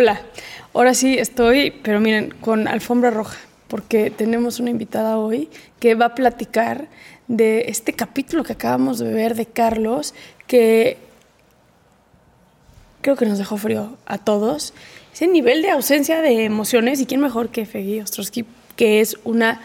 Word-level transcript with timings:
Hola, 0.00 0.20
ahora 0.74 0.94
sí 0.94 1.18
estoy, 1.18 1.72
pero 1.72 1.98
miren, 1.98 2.30
con 2.40 2.68
alfombra 2.68 3.10
roja, 3.10 3.36
porque 3.66 4.12
tenemos 4.12 4.60
una 4.60 4.70
invitada 4.70 5.18
hoy 5.18 5.48
que 5.80 5.96
va 5.96 6.04
a 6.04 6.14
platicar 6.14 6.86
de 7.26 7.64
este 7.66 7.94
capítulo 7.94 8.44
que 8.44 8.52
acabamos 8.52 9.00
de 9.00 9.12
ver 9.12 9.34
de 9.34 9.46
Carlos, 9.46 10.14
que 10.46 10.98
creo 13.00 13.16
que 13.16 13.26
nos 13.26 13.38
dejó 13.38 13.56
frío 13.56 13.96
a 14.06 14.18
todos. 14.18 14.72
Ese 15.12 15.26
nivel 15.26 15.62
de 15.62 15.70
ausencia 15.70 16.22
de 16.22 16.44
emociones, 16.44 17.00
y 17.00 17.06
quién 17.06 17.20
mejor 17.20 17.48
que 17.48 17.66
Fegui 17.66 17.98
Ostrowski, 17.98 18.44
que 18.76 19.00
es 19.00 19.16
una 19.24 19.60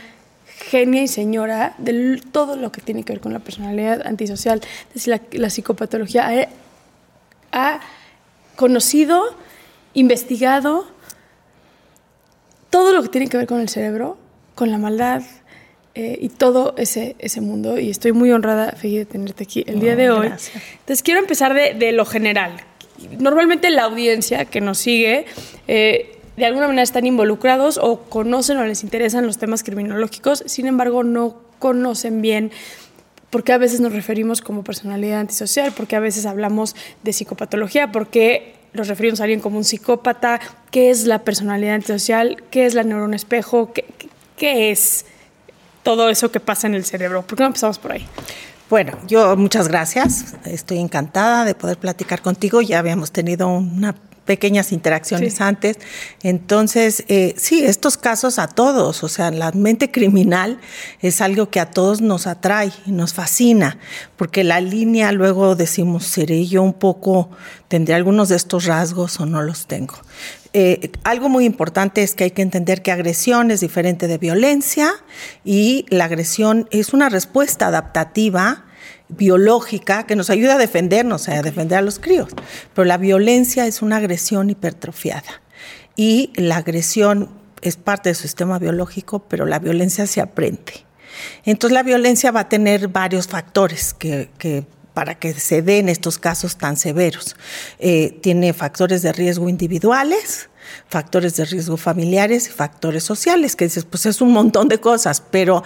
genia 0.72 1.04
y 1.04 1.08
señora 1.08 1.76
de 1.78 2.20
todo 2.32 2.56
lo 2.56 2.72
que 2.72 2.82
tiene 2.82 3.04
que 3.04 3.14
ver 3.14 3.22
con 3.22 3.34
la 3.34 3.40
personalidad 3.40 4.08
antisocial, 4.08 4.62
desde 4.96 5.12
la, 5.12 5.22
la 5.34 5.52
psicopatología, 5.52 6.50
ha 7.52 7.80
conocido 8.56 9.44
investigado 9.94 10.88
todo 12.70 12.94
lo 12.94 13.04
que 13.04 13.10
tiene 13.10 13.28
que 13.28 13.38
ver 13.38 13.48
con 13.48 13.60
el 13.60 13.70
cerebro, 13.70 14.18
con 14.56 14.72
la 14.72 14.78
maldad 14.78 15.22
eh, 15.96 16.18
y 16.20 16.30
todo 16.30 16.74
ese, 16.78 17.16
ese 17.20 17.42
mundo. 17.42 17.80
Y 17.80 17.90
estoy 17.90 18.12
muy 18.14 18.32
honrada, 18.32 18.72
Fegi, 18.72 18.98
de 18.98 19.06
tenerte 19.06 19.44
aquí 19.44 19.64
el 19.68 19.80
día 19.80 19.96
de 19.96 20.10
hoy. 20.10 20.28
Entonces, 20.28 21.04
quiero 21.04 21.20
empezar 21.20 21.54
de, 21.54 21.76
de, 21.76 21.92
lo 21.92 22.06
general. 22.06 22.56
Normalmente 23.20 23.70
la 23.70 23.84
audiencia 23.84 24.46
que 24.46 24.62
nos 24.62 24.78
sigue... 24.78 25.26
Eh, 25.68 26.10
de 26.36 26.48
alguna 26.48 26.66
manera 26.66 26.82
están 26.82 27.06
involucrados 27.06 27.78
o 27.78 28.06
conocen 28.06 28.58
o 28.58 28.66
les 28.66 28.82
interesan 28.82 29.28
los 29.28 29.38
temas 29.38 29.62
criminológicos, 29.62 30.44
sin 30.48 30.66
embargo 30.66 31.04
no 31.04 31.38
conocen 31.60 32.24
bien 32.24 32.52
porque 33.30 33.52
a 33.52 33.58
veces 33.58 33.82
nos 33.82 33.94
referimos 33.94 34.42
como 34.42 34.64
personalidad 34.64 35.20
antisocial, 35.20 35.74
porque 35.76 35.96
a 35.96 36.00
veces 36.00 36.28
hablamos 36.28 36.76
de 37.02 37.14
psicopatología, 37.14 37.92
porque 37.92 38.54
los 38.74 38.88
referimos 38.88 39.20
a 39.20 39.24
alguien 39.24 39.40
como 39.40 39.58
un 39.58 39.64
psicópata, 39.64 40.40
qué 40.72 40.90
es 40.90 41.06
la 41.06 41.20
personalidad 41.20 41.76
antisocial, 41.76 42.44
qué 42.52 42.66
es 42.66 42.74
la 42.74 42.84
neurona 42.84 43.16
espejo, 43.16 43.72
qué, 43.74 43.86
qué 44.38 44.72
es 44.72 45.06
todo 45.84 46.10
eso 46.10 46.32
que 46.32 46.40
pasa 46.40 46.68
en 46.68 46.76
el 46.76 46.86
cerebro. 46.86 47.22
¿Por 47.22 47.38
qué 47.38 47.44
no 47.44 47.48
empezamos 47.48 47.78
por 47.78 47.92
ahí? 47.92 48.08
Bueno, 48.70 48.98
yo 49.08 49.36
muchas 49.36 49.68
gracias. 49.68 50.34
Estoy 50.46 50.80
encantada 50.80 51.46
de 51.46 51.54
poder 51.54 51.78
platicar 51.78 52.22
contigo. 52.22 52.62
Ya 52.62 52.80
habíamos 52.80 53.12
tenido 53.12 53.48
una 53.50 53.96
pequeñas 54.26 54.72
interacciones 54.72 55.36
sí. 55.36 55.44
antes. 55.44 55.78
Entonces, 56.22 57.04
eh, 57.08 57.34
sí, 57.38 57.64
estos 57.64 57.98
casos 57.98 58.40
a 58.40 58.48
todos, 58.48 59.04
o 59.04 59.10
sea, 59.10 59.32
la 59.32 59.52
mente 59.52 59.92
criminal 59.92 60.60
es 61.02 61.22
algo 61.22 61.50
que 61.50 61.60
a 61.60 61.72
todos 61.72 62.02
nos 62.02 62.28
atrae 62.28 62.72
y 62.86 62.92
nos 62.92 63.14
fascina, 63.14 63.78
porque 64.16 64.44
la 64.44 64.62
línea 64.62 65.12
luego 65.12 65.56
decimos, 65.56 66.06
¿seré 66.06 66.46
yo 66.46 66.64
un 66.64 66.74
poco, 66.74 67.30
tendré 67.68 67.96
algunos 67.96 68.30
de 68.30 68.36
estos 68.36 68.66
rasgos 68.66 69.20
o 69.20 69.26
no 69.26 69.42
los 69.42 69.68
tengo? 69.68 69.96
Eh, 70.56 70.92
algo 71.04 71.30
muy 71.30 71.46
importante 71.46 72.04
es 72.04 72.14
que 72.14 72.26
hay 72.26 72.32
que 72.32 72.44
entender 72.44 72.84
que 72.84 72.92
agresión 72.92 73.50
es 73.50 73.62
diferente 73.62 74.08
de 74.08 74.20
violencia 74.20 74.92
y 75.44 75.86
la 75.90 76.06
agresión 76.06 76.68
es 76.70 76.94
una 76.94 77.10
respuesta 77.10 77.68
adaptativa 77.68 78.66
biológica 79.18 80.06
que 80.06 80.16
nos 80.16 80.30
ayuda 80.30 80.56
a 80.56 80.58
defendernos, 80.58 81.30
a 81.30 81.42
defender 81.42 81.80
a 81.80 81.82
los 81.82 82.00
críos. 82.00 82.30
Pero 82.74 82.86
la 82.86 82.98
violencia 82.98 83.66
es 83.68 83.82
una 83.82 83.98
agresión 83.98 84.50
hipertrofiada. 84.50 85.42
Y 85.96 86.32
la 86.36 86.58
agresión 86.58 87.30
es 87.62 87.78
parte 87.78 88.10
del 88.10 88.16
sistema 88.16 88.60
biológico, 88.60 89.20
pero 89.28 89.46
la 89.46 89.60
violencia 89.60 90.08
se 90.08 90.22
aprende. 90.22 90.86
Entonces 91.46 91.74
la 91.74 91.84
violencia 91.84 92.32
va 92.32 92.42
a 92.42 92.50
tener 92.50 92.88
varios 92.88 93.28
factores 93.28 93.94
que, 93.94 94.66
para 94.94 95.16
que 95.16 95.34
se 95.34 95.62
den 95.62 95.90
estos 95.90 96.18
casos 96.18 96.58
tan 96.58 96.78
severos. 96.78 97.36
Eh, 97.80 98.20
tiene 98.22 98.54
factores 98.54 99.02
de 99.02 99.14
riesgo 99.14 99.50
individuales, 99.50 100.50
factores 100.88 101.36
de 101.36 101.46
riesgo 101.46 101.78
familiares 101.78 102.48
y 102.48 102.52
factores 102.52 103.04
sociales, 103.04 103.56
que 103.56 103.66
dices, 103.66 103.86
pues 103.86 104.06
es 104.06 104.22
un 104.22 104.32
montón 104.32 104.68
de 104.68 104.80
cosas, 104.80 105.22
pero 105.22 105.64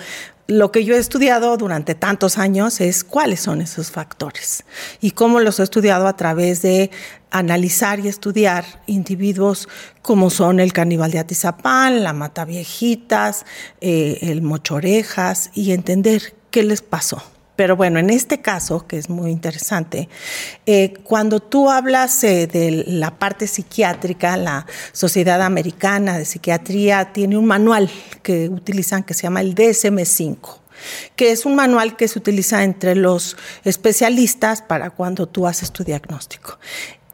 lo 0.47 0.71
que 0.71 0.85
yo 0.85 0.95
he 0.95 0.97
estudiado 0.97 1.57
durante 1.57 1.93
tantos 1.93 2.37
años 2.37 2.79
es 2.79 3.03
cuáles 3.03 3.41
son 3.41 3.61
esos 3.61 3.91
factores 3.91 4.63
y 5.01 5.11
cómo 5.11 5.41
los 5.41 5.59
he 5.59 5.63
estudiado 5.63 6.07
a 6.07 6.15
través 6.15 6.61
de 6.61 6.89
analizar 7.31 7.99
y 7.99 8.07
estudiar 8.07 8.63
individuos 8.85 9.67
como 10.01 10.29
son 10.29 10.61
el 10.61 10.71
caníbal 10.71 11.11
de 11.11 11.19
Atizapán, 11.19 12.01
la 12.01 12.13
mata 12.13 12.45
viejitas, 12.45 13.45
eh, 13.81 14.19
el 14.21 14.41
mochorejas 14.41 15.51
y 15.53 15.73
entender 15.73 16.33
qué 16.49 16.63
les 16.63 16.81
pasó. 16.81 17.21
Pero 17.57 17.75
bueno, 17.75 17.99
en 17.99 18.11
este 18.11 18.39
caso, 18.39 18.87
que 18.87 18.97
es 18.97 19.09
muy 19.09 19.31
interesante, 19.31 20.07
eh, 20.67 20.93
cuando 21.03 21.41
tú 21.41 21.69
hablas 21.69 22.23
eh, 22.23 22.45
de 22.47 22.85
la 22.87 23.17
parte 23.17 23.47
psiquiátrica, 23.47 24.37
la 24.37 24.67
Sociedad 24.93 25.41
Americana 25.41 26.19
de 26.19 26.25
Psiquiatría 26.25 27.11
tiene 27.11 27.35
un 27.35 27.47
manual 27.47 27.89
que 28.21 28.47
utilizan 28.47 29.03
que 29.03 29.15
se 29.15 29.23
llama 29.23 29.41
el 29.41 29.55
DSM-5 29.55 30.59
que 31.15 31.31
es 31.31 31.47
un 31.47 31.55
manual 31.55 31.95
que 31.95 32.07
se 32.07 32.19
utiliza 32.19 32.63
entre 32.63 32.95
los 32.95 33.35
especialistas 33.63 34.61
para 34.61 34.91
cuando 34.91 35.25
tú 35.25 35.47
haces 35.47 35.71
tu 35.71 35.83
diagnóstico. 35.83 36.59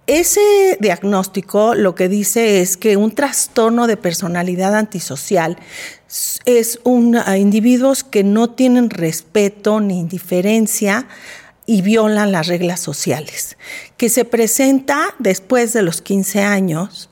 Ese 0.05 0.77
diagnóstico 0.81 1.75
lo 1.75 1.95
que 1.95 2.09
dice 2.09 2.59
es 2.59 2.75
que 2.75 2.97
un 2.97 3.11
trastorno 3.11 3.87
de 3.87 3.95
personalidad 3.95 4.75
antisocial 4.75 5.57
es 6.43 6.79
un, 6.83 7.15
a 7.15 7.37
individuos 7.37 8.03
que 8.03 8.23
no 8.23 8.49
tienen 8.49 8.89
respeto 8.89 9.79
ni 9.79 9.99
indiferencia 9.99 11.07
y 11.65 11.81
violan 11.81 12.33
las 12.33 12.47
reglas 12.47 12.81
sociales, 12.81 13.57
que 13.95 14.09
se 14.09 14.25
presenta 14.25 15.15
después 15.19 15.71
de 15.71 15.83
los 15.83 16.01
15 16.01 16.41
años 16.41 17.09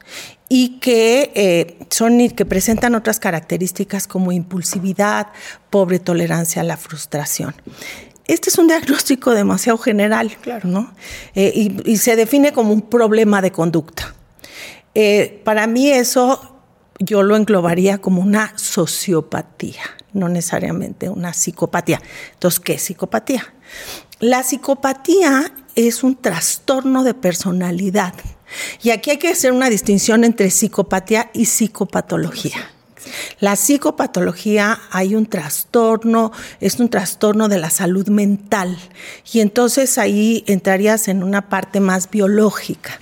y 0.49 0.79
que, 0.79 1.31
eh, 1.33 1.77
son, 1.89 2.29
que 2.31 2.45
presentan 2.45 2.93
otras 2.95 3.21
características 3.21 4.05
como 4.05 4.33
impulsividad, 4.33 5.27
pobre 5.69 5.99
tolerancia 5.99 6.61
a 6.61 6.65
la 6.65 6.75
frustración 6.75 7.55
este 8.27 8.49
es 8.49 8.57
un 8.57 8.67
diagnóstico 8.67 9.31
demasiado 9.31 9.77
general, 9.77 10.35
claro. 10.41 10.67
¿no? 10.67 10.93
Eh, 11.35 11.51
y, 11.53 11.91
y, 11.91 11.97
se 11.97 12.15
define 12.15 12.53
como 12.53 12.73
un 12.73 12.81
problema 12.81 13.41
de 13.41 13.51
conducta. 13.51 14.13
Eh, 14.93 15.41
para 15.43 15.67
mí 15.67 15.89
eso 15.89 16.51
yo 16.99 17.23
lo 17.23 17.35
englobaría 17.35 17.97
como 17.97 18.21
una 18.21 18.53
sociopatía, 18.57 19.81
no 20.13 20.29
necesariamente 20.29 21.09
una 21.09 21.33
psicopatía. 21.33 22.01
Entonces, 22.33 22.59
¿qué 22.59 22.73
es 22.73 22.83
psicopatía? 22.83 23.53
La 24.19 24.43
psicopatía 24.43 25.51
es 25.75 26.03
un 26.03 26.15
trastorno 26.15 27.03
de 27.03 27.13
personalidad. 27.13 28.13
Y 28.83 28.91
aquí 28.91 29.11
hay 29.11 29.17
que 29.17 29.29
hacer 29.29 29.51
una 29.51 29.69
distinción 29.69 30.23
entre 30.23 30.51
psicopatía 30.51 31.31
y 31.33 31.45
psicopatología. 31.45 32.71
La 33.39 33.55
psicopatología 33.55 34.79
hay 34.91 35.15
un 35.15 35.25
trastorno, 35.25 36.31
es 36.59 36.79
un 36.79 36.89
trastorno 36.89 37.47
de 37.49 37.57
la 37.57 37.69
salud 37.69 38.07
mental 38.09 38.77
y 39.31 39.39
entonces 39.39 39.97
ahí 39.97 40.43
entrarías 40.47 41.07
en 41.07 41.23
una 41.23 41.49
parte 41.49 41.79
más 41.79 42.09
biológica. 42.09 42.99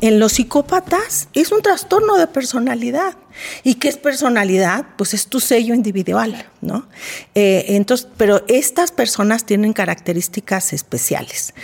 En 0.00 0.18
los 0.18 0.32
psicópatas 0.32 1.28
es 1.34 1.52
un 1.52 1.62
trastorno 1.62 2.16
de 2.16 2.26
personalidad. 2.26 3.14
¿Y 3.62 3.74
qué 3.74 3.88
es 3.88 3.96
personalidad? 3.96 4.86
Pues 4.96 5.14
es 5.14 5.26
tu 5.26 5.40
sello 5.40 5.74
individual, 5.74 6.46
¿no? 6.60 6.86
Eh, 7.34 7.64
entonces, 7.68 8.08
pero 8.16 8.42
estas 8.48 8.92
personas 8.92 9.44
tienen 9.44 9.72
características 9.72 10.72
especiales. 10.72 11.54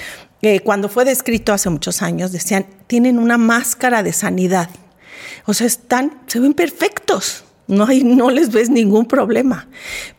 Eh, 0.43 0.61
cuando 0.61 0.89
fue 0.89 1.05
descrito 1.05 1.53
hace 1.53 1.71
muchos 1.71 2.03
años, 2.03 2.33
decían, 2.33 2.67
tienen 2.87 3.19
una 3.19 3.39
máscara 3.39 4.03
de 4.03 4.13
sanidad. 4.13 4.69
O 5.47 5.55
sea, 5.55 5.67
están, 5.67 6.21
se 6.27 6.41
ven 6.41 6.55
perfectos, 6.55 7.46
no, 7.67 7.87
hay, 7.87 8.05
no 8.05 8.31
les 8.31 8.51
ves 8.51 8.71
ningún 8.71 9.07
problema, 9.07 9.69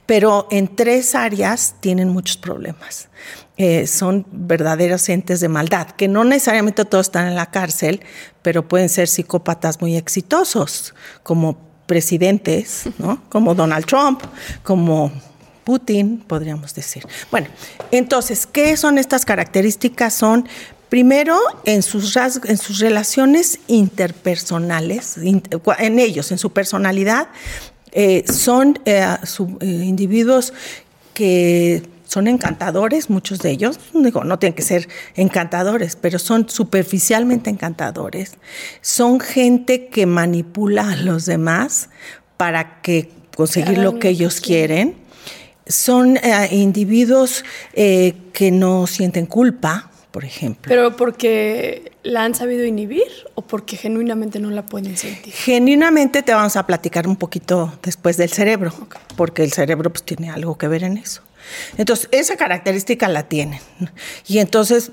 pero 0.06 0.48
en 0.52 0.76
tres 0.76 1.16
áreas 1.16 1.76
tienen 1.80 2.10
muchos 2.10 2.38
problemas. 2.38 3.10
Eh, 3.58 3.88
son 3.88 4.26
verdaderos 4.32 5.10
entes 5.10 5.40
de 5.40 5.50
maldad, 5.50 5.88
que 5.92 6.08
no 6.08 6.24
necesariamente 6.24 6.86
todos 6.86 7.08
están 7.08 7.28
en 7.28 7.36
la 7.36 7.48
cárcel, 7.48 8.02
pero 8.44 8.68
pueden 8.68 8.88
ser 8.88 9.08
psicópatas 9.08 9.82
muy 9.82 9.96
exitosos, 9.96 10.94
como 11.24 11.58
presidentes, 11.88 12.84
¿no? 13.00 13.24
como 13.30 13.56
Donald 13.56 13.86
Trump, 13.86 14.22
como 14.62 15.12
Putin, 15.64 16.24
podríamos 16.26 16.76
decir. 16.76 17.06
Bueno, 17.32 17.48
entonces, 17.92 18.46
¿qué 18.46 18.78
son 18.78 18.98
estas 18.98 19.26
características? 19.26 20.14
Son 20.14 20.48
Primero, 20.90 21.38
en 21.66 21.84
sus, 21.84 22.16
en 22.16 22.58
sus 22.58 22.80
relaciones 22.80 23.60
interpersonales, 23.68 25.18
en 25.18 26.00
ellos, 26.00 26.32
en 26.32 26.38
su 26.38 26.52
personalidad, 26.52 27.28
eh, 28.00 28.26
son 28.32 28.80
eh, 28.86 29.04
eh, 29.60 29.66
individuos 29.66 30.54
que 31.14 31.82
son 32.06 32.28
encantadores, 32.28 33.10
muchos 33.10 33.40
de 33.40 33.50
ellos, 33.50 33.80
digo, 33.94 34.24
no 34.24 34.40
tienen 34.40 34.56
que 34.56 34.62
ser 34.62 34.88
encantadores, 35.16 35.96
pero 35.96 36.20
son 36.20 36.48
superficialmente 36.48 37.50
encantadores. 37.50 38.36
Son 38.82 39.20
gente 39.20 39.88
que 39.88 40.06
manipula 40.06 40.92
a 40.92 40.96
los 40.96 41.26
demás 41.26 41.90
para 42.38 42.82
que 42.82 43.10
conseguir 43.36 43.80
lo 43.80 44.00
que 44.00 44.10
ellos 44.10 44.42
quieren. 44.42 44.96
Son 45.66 46.18
individuos 46.52 47.44
que 47.74 48.52
no 48.52 48.88
sienten 48.88 49.26
culpa, 49.26 49.87
por 50.18 50.26
ejemplo. 50.26 50.64
¿Pero 50.68 50.96
porque 50.96 51.92
la 52.02 52.24
han 52.24 52.34
sabido 52.34 52.66
inhibir 52.66 53.04
o 53.36 53.44
porque 53.44 53.78
genuinamente 53.78 54.40
no 54.40 54.50
la 54.50 54.66
pueden 54.66 54.98
sentir? 54.98 55.32
Genuinamente 55.32 56.24
te 56.24 56.34
vamos 56.34 56.56
a 56.56 56.66
platicar 56.66 57.08
un 57.08 57.18
poquito 57.18 57.72
después 57.84 58.18
del 58.18 58.32
cerebro, 58.32 58.74
porque 59.16 59.44
el 59.44 59.54
cerebro 59.54 59.92
pues, 59.92 60.02
tiene 60.02 60.32
algo 60.32 60.58
que 60.58 60.68
ver 60.68 60.84
en 60.84 60.98
eso. 60.98 61.22
Entonces, 61.78 62.10
esa 62.12 62.36
característica 62.36 63.08
la 63.08 63.30
tienen. 63.30 63.60
Y 64.28 64.40
entonces, 64.40 64.92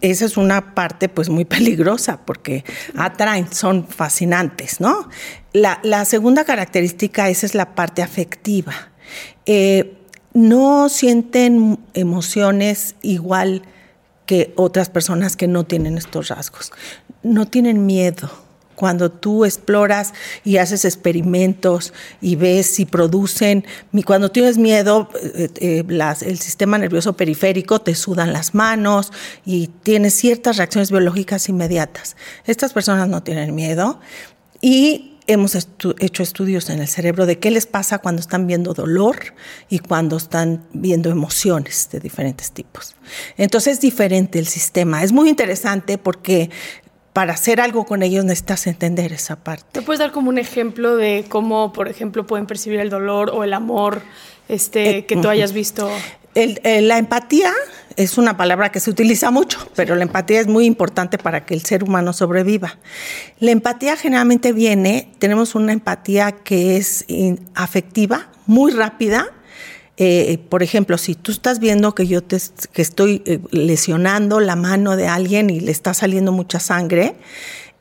esa 0.00 0.24
es 0.24 0.38
una 0.38 0.74
parte 0.74 1.10
pues 1.10 1.28
muy 1.28 1.44
peligrosa 1.44 2.24
porque 2.24 2.64
atraen, 2.96 3.52
son 3.52 3.86
fascinantes, 3.86 4.80
¿no? 4.80 5.10
La, 5.52 6.06
segunda 6.06 6.46
característica, 6.46 7.28
esa 7.28 7.44
es 7.44 7.54
la 7.54 7.74
parte 7.74 8.00
afectiva. 8.00 8.72
Eh, 9.44 9.98
no 10.32 10.88
sienten 10.88 11.78
emociones 11.92 12.94
igual 13.02 13.60
que 14.26 14.52
otras 14.56 14.90
personas 14.90 15.36
que 15.36 15.46
no 15.46 15.64
tienen 15.64 15.96
estos 15.96 16.28
rasgos. 16.28 16.72
No 17.22 17.46
tienen 17.46 17.86
miedo. 17.86 18.30
Cuando 18.74 19.10
tú 19.10 19.46
exploras 19.46 20.12
y 20.44 20.58
haces 20.58 20.84
experimentos 20.84 21.94
y 22.20 22.36
ves 22.36 22.66
si 22.66 22.84
producen, 22.84 23.64
cuando 24.04 24.30
tienes 24.30 24.58
miedo, 24.58 25.08
eh, 25.22 25.48
eh, 25.56 25.84
el 26.20 26.38
sistema 26.38 26.76
nervioso 26.76 27.14
periférico 27.14 27.80
te 27.80 27.94
sudan 27.94 28.34
las 28.34 28.54
manos 28.54 29.12
y 29.46 29.68
tienes 29.82 30.12
ciertas 30.12 30.58
reacciones 30.58 30.90
biológicas 30.90 31.48
inmediatas. 31.48 32.16
Estas 32.44 32.74
personas 32.74 33.08
no 33.08 33.22
tienen 33.22 33.54
miedo 33.54 33.98
y 34.60 35.15
hemos 35.26 35.54
hecho 35.54 36.22
estudios 36.22 36.70
en 36.70 36.80
el 36.80 36.88
cerebro 36.88 37.26
de 37.26 37.38
qué 37.38 37.50
les 37.50 37.66
pasa 37.66 37.98
cuando 37.98 38.20
están 38.20 38.46
viendo 38.46 38.74
dolor 38.74 39.16
y 39.68 39.80
cuando 39.80 40.16
están 40.16 40.64
viendo 40.72 41.10
emociones 41.10 41.88
de 41.90 42.00
diferentes 42.00 42.52
tipos. 42.52 42.94
Entonces 43.36 43.74
es 43.74 43.80
diferente 43.80 44.38
el 44.38 44.46
sistema. 44.46 45.02
Es 45.02 45.12
muy 45.12 45.28
interesante 45.28 45.98
porque 45.98 46.50
para 47.12 47.32
hacer 47.32 47.60
algo 47.60 47.86
con 47.86 48.02
ellos 48.02 48.24
necesitas 48.24 48.66
entender 48.66 49.12
esa 49.12 49.36
parte. 49.36 49.64
¿Te 49.72 49.82
puedes 49.82 50.00
dar 50.00 50.12
como 50.12 50.28
un 50.28 50.38
ejemplo 50.38 50.96
de 50.96 51.24
cómo, 51.28 51.72
por 51.72 51.88
ejemplo, 51.88 52.26
pueden 52.26 52.46
percibir 52.46 52.78
el 52.78 52.90
dolor 52.90 53.30
o 53.30 53.42
el 53.42 53.54
amor 53.54 54.02
este, 54.48 55.06
que 55.06 55.16
tú 55.16 55.28
hayas 55.28 55.52
visto? 55.52 55.90
La 56.36 56.98
empatía 56.98 57.52
es 57.96 58.18
una 58.18 58.36
palabra 58.36 58.70
que 58.70 58.78
se 58.78 58.90
utiliza 58.90 59.30
mucho, 59.30 59.58
pero 59.74 59.96
la 59.96 60.02
empatía 60.02 60.40
es 60.40 60.46
muy 60.46 60.66
importante 60.66 61.16
para 61.18 61.46
que 61.46 61.54
el 61.54 61.64
ser 61.64 61.82
humano 61.82 62.12
sobreviva. 62.12 62.78
La 63.40 63.50
empatía 63.50 63.96
generalmente 63.96 64.52
viene, 64.52 65.12
tenemos 65.18 65.54
una 65.54 65.72
empatía 65.72 66.32
que 66.32 66.76
es 66.76 67.06
afectiva, 67.54 68.28
muy 68.46 68.72
rápida. 68.72 69.28
Eh, 69.96 70.38
por 70.50 70.62
ejemplo, 70.62 70.98
si 70.98 71.14
tú 71.14 71.32
estás 71.32 71.58
viendo 71.58 71.94
que 71.94 72.06
yo 72.06 72.22
te, 72.22 72.38
que 72.72 72.82
estoy 72.82 73.22
eh, 73.24 73.40
lesionando 73.50 74.40
la 74.40 74.56
mano 74.56 74.94
de 74.94 75.08
alguien 75.08 75.48
y 75.48 75.60
le 75.60 75.72
está 75.72 75.94
saliendo 75.94 76.32
mucha 76.32 76.60
sangre, 76.60 77.16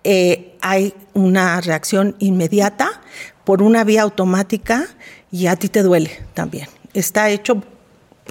eh, 0.06 0.56
hay 0.62 0.94
una 1.14 1.60
reacción 1.60 2.16
inmediata 2.20 3.02
por 3.44 3.62
una 3.62 3.84
vía 3.84 4.04
automática 4.04 4.88
y 5.30 5.48
a 5.48 5.58
ti 5.58 5.68
te 5.68 5.84
duele 5.84 6.12
también. 6.34 6.70
Está 6.94 7.30
hecho 7.30 7.62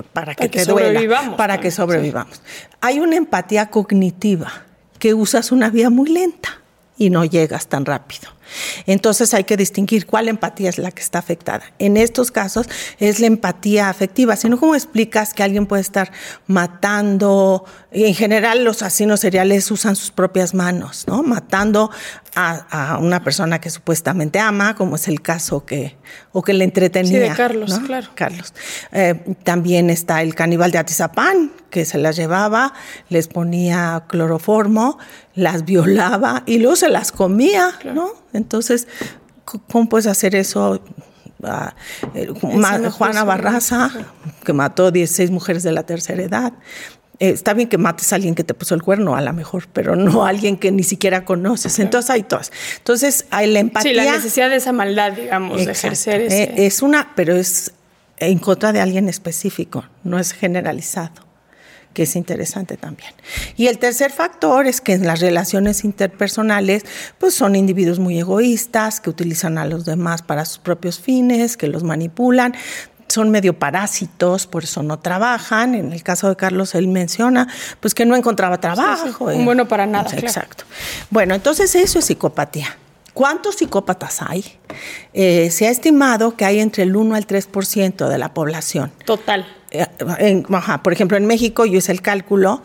para 0.02 0.35
que, 0.35 0.49
te 0.49 0.64
duela, 0.64 1.37
para 1.37 1.61
que 1.61 1.70
sobrevivamos. 1.70 2.41
Hay 2.81 2.99
una 3.00 3.17
empatía 3.17 3.70
cognitiva 3.70 4.50
que 4.99 5.14
usas 5.14 5.52
una 5.52 5.70
vía 5.70 5.91
muy 5.91 6.11
lenta 6.11 6.61
y 6.96 7.11
no 7.11 7.25
llegas 7.25 7.69
tan 7.69 7.85
rápido. 7.85 8.31
Entonces 8.87 9.35
hay 9.35 9.45
que 9.45 9.56
distinguir 9.56 10.06
cuál 10.06 10.29
empatía 10.29 10.71
es 10.71 10.79
la 10.79 10.91
que 10.91 11.03
está 11.03 11.19
afectada. 11.19 11.65
En 11.79 11.97
estos 11.97 12.31
casos 12.31 12.67
es 12.99 13.21
la 13.21 13.27
empatía 13.27 13.89
afectiva, 13.89 14.37
sino 14.37 14.59
cómo 14.59 14.75
explicas 14.75 15.35
que 15.35 15.43
alguien 15.43 15.67
puede 15.67 15.83
estar 15.83 16.12
matando, 16.47 17.65
en 17.91 18.15
general 18.15 18.65
los 18.65 18.83
asesinos 18.83 19.21
seriales 19.21 19.71
usan 19.71 19.97
sus 19.97 20.11
propias 20.11 20.55
manos, 20.55 21.05
¿no? 21.06 21.23
Matando 21.23 21.91
a, 22.34 22.99
una 23.01 23.23
persona 23.23 23.61
que 23.61 23.70
supuestamente 23.70 24.39
ama, 24.39 24.75
como 24.75 24.96
es 24.96 25.08
el 25.08 25.23
caso 25.23 25.65
que, 25.65 25.96
o 26.32 26.43
que 26.43 26.53
le 26.53 26.65
entretenía. 26.65 27.13
Sí, 27.13 27.29
de 27.29 27.31
Carlos, 27.31 27.79
claro. 27.87 28.08
Carlos. 28.15 28.53
Eh, 28.93 29.37
también 29.44 29.91
está 29.91 30.23
el 30.23 30.34
caníbal 30.34 30.70
de 30.70 30.79
Atizapán, 30.79 31.53
que 31.70 31.84
se 31.84 31.99
las 31.99 32.17
llevaba, 32.17 32.73
les 33.08 33.29
ponía 33.29 34.05
cloroformo, 34.08 34.99
las 35.34 35.65
violaba 35.65 36.43
y 36.46 36.58
luego 36.58 36.77
se 36.77 36.89
las 36.89 37.13
comía, 37.13 37.73
¿no? 37.84 38.23
Entonces, 38.34 38.86
¿cómo 39.44 39.88
puedes 39.88 40.06
hacer 40.06 40.34
eso? 40.34 40.82
Ah, 41.43 41.74
eh, 42.14 42.29
Juana 42.91 43.24
Barraza, 43.24 43.91
que 44.44 44.53
mató 44.53 44.91
16 44.91 45.31
mujeres 45.31 45.62
de 45.62 45.72
la 45.72 45.84
tercera 45.84 46.22
edad. 46.22 46.53
Eh, 47.20 47.31
está 47.31 47.55
bien 47.55 47.69
que 47.69 47.79
mates 47.79 48.12
a 48.12 48.17
alguien 48.17 48.34
que 48.34 48.44
te 48.44 48.55
puso 48.55 48.74
el 48.74 48.82
cuerno, 48.82 49.14
a 49.14 49.20
lo 49.20 49.32
mejor, 49.32 49.69
pero 49.72 49.94
no 49.94 50.26
a 50.26 50.31
alguien 50.31 50.56
que 50.56 50.72
ni 50.72 50.82
siquiera 50.82 51.24
conoces. 51.24 51.79
Entonces 51.79 52.10
hay 52.10 52.24
todas. 52.24 52.50
Entonces 52.79 53.26
hay 53.31 53.50
la 53.50 53.60
empatía. 53.60 53.91
Sí, 53.91 53.96
la 53.96 54.12
necesidad 54.12 54.50
de 54.50 54.56
esa 54.56 54.72
maldad, 54.72 55.12
digamos, 55.12 55.64
de 55.64 55.72
ejercer 55.72 56.22
ese... 56.22 56.43
Eh, 56.43 56.67
es 56.67 56.82
una, 56.82 57.12
pero 57.14 57.36
es 57.36 57.72
en 58.19 58.38
contra 58.38 58.72
de 58.72 58.81
alguien 58.81 59.08
específico, 59.08 59.84
no 60.03 60.19
es 60.19 60.32
generalizado 60.32 61.24
que 61.94 62.03
es 62.03 62.17
interesante 62.17 62.77
también. 62.77 63.10
Y 63.56 63.69
el 63.69 63.79
tercer 63.79 64.10
factor 64.10 64.67
es 64.67 64.81
que 64.81 64.93
en 64.93 65.06
las 65.06 65.20
relaciones 65.20 65.84
interpersonales, 65.84 66.84
pues 67.19 67.34
son 67.34 67.56
individuos 67.56 67.98
muy 67.98 68.19
egoístas, 68.19 69.01
que 69.01 69.08
utilizan 69.08 69.56
a 69.56 69.65
los 69.65 69.86
demás 69.86 70.20
para 70.20 70.44
sus 70.44 70.58
propios 70.58 70.98
fines, 70.98 71.56
que 71.56 71.69
los 71.69 71.84
manipulan, 71.84 72.55
son 73.08 73.31
medio 73.31 73.58
parásitos, 73.58 74.46
por 74.46 74.65
eso 74.65 74.82
no 74.82 74.98
trabajan. 74.98 75.74
En 75.74 75.93
el 75.93 76.03
caso 76.03 76.29
de 76.29 76.36
Carlos, 76.36 76.74
él 76.74 76.89
menciona 76.89 77.48
pues 77.81 77.94
que 77.94 78.05
no 78.05 78.17
encontraba 78.17 78.58
trabajo. 78.58 79.27
Un 79.27 79.44
bueno 79.44 79.69
para 79.69 79.86
nada. 79.86 80.10
Exacto. 80.17 80.65
Bueno, 81.10 81.34
entonces 81.34 81.74
eso 81.74 81.98
es 81.98 82.05
psicopatía. 82.06 82.77
¿Cuántos 83.13 83.55
psicópatas 83.56 84.22
hay? 84.22 84.44
Eh, 85.13 85.48
se 85.51 85.69
ha 85.69 85.70
estimado 85.70 86.36
que 86.36 86.44
hay 86.44 86.58
entre 86.58 86.82
el 86.82 86.96
1 86.96 87.15
al 87.15 87.27
3% 87.29 88.08
de 88.08 88.19
la 88.19 88.34
población. 88.34 88.91
Total. 89.05 89.46
Eh, 89.74 90.43
por 90.82 90.93
ejemplo, 90.93 91.16
en 91.16 91.26
México, 91.26 91.66
yo 91.66 91.78
hice 91.78 91.93
el 91.93 92.00
cálculo, 92.00 92.62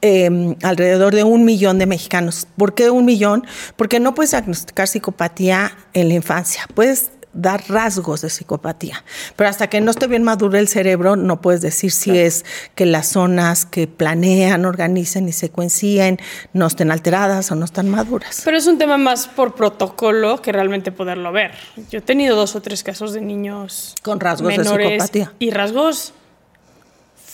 em, 0.00 0.56
alrededor 0.62 1.14
de 1.14 1.24
un 1.24 1.44
millón 1.44 1.78
de 1.78 1.86
mexicanos. 1.86 2.46
¿Por 2.56 2.74
qué 2.74 2.90
un 2.90 3.04
millón? 3.04 3.46
Porque 3.76 4.00
no 4.00 4.14
puedes 4.14 4.30
diagnosticar 4.30 4.88
psicopatía 4.88 5.76
en 5.92 6.08
la 6.08 6.14
infancia. 6.14 6.66
Puedes 6.74 7.10
dar 7.36 7.62
rasgos 7.68 8.22
de 8.22 8.30
psicopatía. 8.30 9.04
Pero 9.36 9.50
hasta 9.50 9.68
que 9.68 9.80
no 9.80 9.90
esté 9.90 10.06
bien 10.06 10.22
maduro 10.22 10.58
el 10.58 10.68
cerebro, 10.68 11.16
no 11.16 11.40
puedes 11.40 11.60
decir 11.60 11.92
si 11.92 12.18
es 12.18 12.44
que 12.74 12.86
las 12.86 13.08
zonas 13.08 13.66
que 13.66 13.86
planean, 13.86 14.64
organizan 14.64 15.28
y 15.28 15.32
secuencien 15.32 16.18
no 16.52 16.66
estén 16.66 16.90
alteradas 16.90 17.52
o 17.52 17.54
no 17.54 17.64
están 17.64 17.88
maduras. 17.88 18.42
Pero 18.44 18.56
es 18.56 18.66
un 18.66 18.78
tema 18.78 18.96
más 18.96 19.28
por 19.28 19.54
protocolo 19.54 20.40
que 20.40 20.52
realmente 20.52 20.92
poderlo 20.92 21.30
ver. 21.30 21.52
Yo 21.90 21.98
he 21.98 22.02
tenido 22.02 22.36
dos 22.36 22.56
o 22.56 22.62
tres 22.62 22.82
casos 22.82 23.12
de 23.12 23.20
niños 23.20 23.94
con 24.02 24.18
rasgos 24.18 24.56
de 24.56 24.64
psicopatía. 24.64 25.32
Y 25.38 25.50
rasgos 25.50 26.14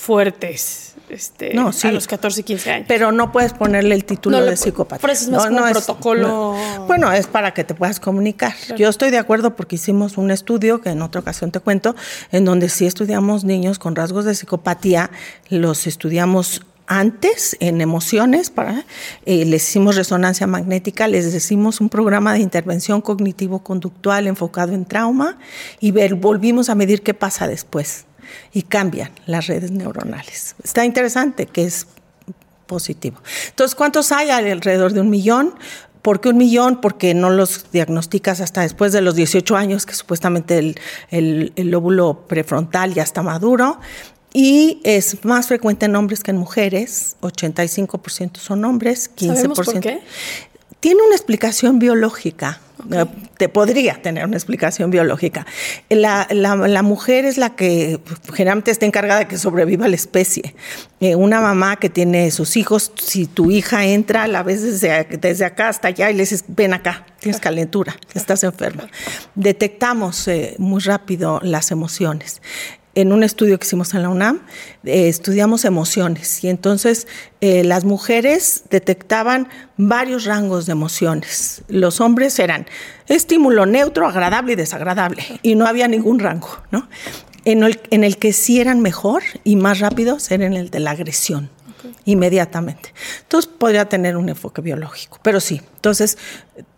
fuertes 0.02 0.96
este, 1.08 1.54
no, 1.54 1.70
a 1.70 1.92
los 1.92 2.06
14, 2.06 2.42
15 2.42 2.70
años. 2.70 2.86
Pero 2.88 3.12
no 3.12 3.30
puedes 3.30 3.52
ponerle 3.52 3.94
el 3.94 4.04
título 4.04 4.42
de 4.42 4.56
psicópata. 4.56 5.00
Por 5.00 5.10
eso 5.10 5.24
es 5.24 5.30
más 5.30 5.50
no, 5.50 5.62
protocolo. 5.70 6.56
bueno, 6.88 7.12
es 7.12 7.26
para 7.26 7.54
que 7.54 7.62
te 7.64 7.74
puedas 7.74 8.00
comunicar. 8.00 8.52
Yo 8.76 8.88
estoy 8.88 9.10
de 9.10 9.18
acuerdo 9.18 9.54
porque 9.54 9.76
hicimos 9.76 10.16
un 10.16 10.30
estudio, 10.30 10.80
que 10.80 10.88
en 10.88 11.02
otra 11.02 11.20
ocasión 11.20 11.50
te 11.50 11.60
cuento, 11.60 11.94
en 12.32 12.44
donde 12.44 12.68
sí 12.68 12.86
estudiamos 12.86 13.44
niños 13.44 13.78
con 13.78 13.94
rasgos 13.94 14.24
de 14.24 14.34
psicopatía, 14.34 15.10
los 15.50 15.86
estudiamos 15.86 16.62
antes 16.86 17.56
en 17.60 17.80
emociones, 17.80 18.50
para, 18.50 18.84
eh, 19.24 19.44
les 19.44 19.68
hicimos 19.68 19.96
resonancia 19.96 20.46
magnética, 20.46 21.06
les 21.08 21.32
decimos 21.32 21.80
un 21.80 21.90
programa 21.90 22.32
de 22.32 22.40
intervención 22.40 23.02
cognitivo-conductual 23.02 24.26
enfocado 24.26 24.72
en 24.72 24.84
trauma 24.84 25.38
y 25.78 25.92
ver, 25.92 26.14
volvimos 26.14 26.70
a 26.70 26.74
medir 26.74 27.02
qué 27.02 27.14
pasa 27.14 27.46
después 27.46 28.06
y 28.52 28.62
cambian 28.62 29.10
las 29.26 29.46
redes 29.46 29.70
neuronales. 29.70 30.54
Está 30.62 30.84
interesante 30.84 31.46
que 31.46 31.64
es 31.64 31.86
positivo. 32.66 33.18
Entonces, 33.48 33.74
¿cuántos 33.74 34.12
hay? 34.12 34.30
Alrededor 34.30 34.92
de 34.92 35.00
un 35.00 35.10
millón. 35.10 35.54
¿Por 36.00 36.20
qué 36.20 36.30
un 36.30 36.36
millón? 36.36 36.80
Porque 36.80 37.14
no 37.14 37.30
los 37.30 37.70
diagnosticas 37.70 38.40
hasta 38.40 38.62
después 38.62 38.92
de 38.92 39.02
los 39.02 39.14
18 39.14 39.56
años, 39.56 39.86
que 39.86 39.94
supuestamente 39.94 40.58
el, 40.58 40.76
el, 41.10 41.70
lóbulo 41.70 42.26
prefrontal 42.26 42.94
ya 42.94 43.02
está 43.02 43.22
maduro. 43.22 43.78
Y 44.34 44.80
es 44.84 45.24
más 45.24 45.46
frecuente 45.46 45.86
en 45.86 45.94
hombres 45.94 46.22
que 46.24 46.30
en 46.30 46.38
mujeres. 46.38 47.16
85% 47.20 48.38
son 48.38 48.64
hombres, 48.64 49.10
15%. 49.14 49.34
¿Sabemos 49.34 49.60
por 49.60 49.80
qué? 49.80 50.00
Tiene 50.82 51.00
una 51.00 51.14
explicación 51.14 51.78
biológica. 51.78 52.58
Eh, 52.90 53.04
te 53.36 53.48
podría 53.48 54.02
tener 54.02 54.24
una 54.24 54.36
explicación 54.36 54.90
biológica. 54.90 55.46
La, 55.88 56.26
la, 56.28 56.82
mujer 56.82 57.24
es 57.24 57.38
la 57.38 57.54
que 57.54 58.00
generalmente 58.34 58.72
está 58.72 58.84
encargada 58.84 59.20
de 59.20 59.28
que 59.28 59.38
sobreviva 59.38 59.86
la 59.86 59.94
especie. 59.94 60.56
Eh, 60.98 61.14
una 61.14 61.40
mamá 61.40 61.76
que 61.76 61.88
tiene 61.88 62.32
sus 62.32 62.56
hijos, 62.56 62.90
si 63.00 63.26
tu 63.26 63.52
hija 63.52 63.84
entra, 63.84 64.26
la 64.26 64.42
ves 64.42 64.60
desde, 64.62 65.04
desde 65.04 65.44
acá 65.44 65.68
hasta 65.68 65.86
allá 65.86 66.10
y 66.10 66.14
le 66.14 66.22
dices, 66.22 66.46
ven 66.48 66.74
acá, 66.74 67.06
tienes 67.20 67.40
calentura, 67.40 67.94
estás 68.12 68.42
enferma. 68.42 68.88
Detectamos 69.36 70.26
eh, 70.26 70.56
muy 70.58 70.80
rápido 70.80 71.38
las 71.44 71.70
emociones 71.70 72.42
en 72.94 73.12
un 73.12 73.22
estudio 73.22 73.58
que 73.58 73.66
hicimos 73.66 73.94
en 73.94 74.02
la 74.02 74.08
UNAM, 74.08 74.40
eh, 74.84 75.08
estudiamos 75.08 75.64
emociones 75.64 76.42
y 76.44 76.48
entonces 76.48 77.06
eh, 77.40 77.64
las 77.64 77.84
mujeres 77.84 78.64
detectaban 78.70 79.48
varios 79.76 80.24
rangos 80.24 80.66
de 80.66 80.72
emociones. 80.72 81.62
Los 81.68 82.00
hombres 82.00 82.38
eran 82.38 82.66
estímulo 83.08 83.66
neutro, 83.66 84.06
agradable 84.06 84.52
y 84.52 84.56
desagradable 84.56 85.24
y 85.42 85.54
no 85.54 85.66
había 85.66 85.88
ningún 85.88 86.18
rango, 86.18 86.50
¿no? 86.70 86.88
En 87.44 87.64
el, 87.64 87.80
en 87.90 88.04
el 88.04 88.18
que 88.18 88.32
sí 88.32 88.60
eran 88.60 88.80
mejor 88.80 89.22
y 89.42 89.56
más 89.56 89.80
rápidos 89.80 90.30
era 90.30 90.46
en 90.46 90.52
el 90.52 90.70
de 90.70 90.78
la 90.78 90.92
agresión 90.92 91.50
inmediatamente. 92.04 92.92
Entonces 93.22 93.50
podría 93.58 93.88
tener 93.88 94.16
un 94.16 94.28
enfoque 94.28 94.62
biológico, 94.62 95.18
pero 95.22 95.40
sí. 95.40 95.60
Entonces, 95.76 96.16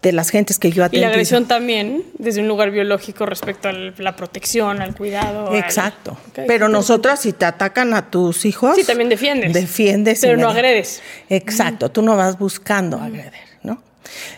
de 0.00 0.12
las 0.12 0.30
gentes 0.30 0.58
que 0.58 0.70
yo 0.70 0.82
atendí. 0.82 0.98
Y 0.98 1.00
la 1.02 1.08
agresión 1.08 1.46
también 1.46 2.04
desde 2.18 2.40
un 2.40 2.48
lugar 2.48 2.70
biológico 2.70 3.26
respecto 3.26 3.68
a 3.68 3.72
la 3.72 4.16
protección, 4.16 4.80
al 4.80 4.94
cuidado. 4.94 5.54
Exacto. 5.54 6.16
Pero 6.46 6.68
nosotras, 6.68 7.20
si 7.20 7.32
te 7.32 7.44
atacan 7.44 7.92
a 7.94 8.10
tus 8.10 8.44
hijos. 8.44 8.76
Sí, 8.76 8.84
también 8.84 9.08
defiendes. 9.08 9.52
Defiendes. 9.52 10.20
Pero 10.20 10.36
no 10.36 10.48
agredes. 10.48 11.02
Exacto. 11.28 11.90
Tú 11.90 12.02
no 12.02 12.16
vas 12.16 12.38
buscando 12.38 12.98
agreder, 12.98 13.32
¿no? 13.62 13.82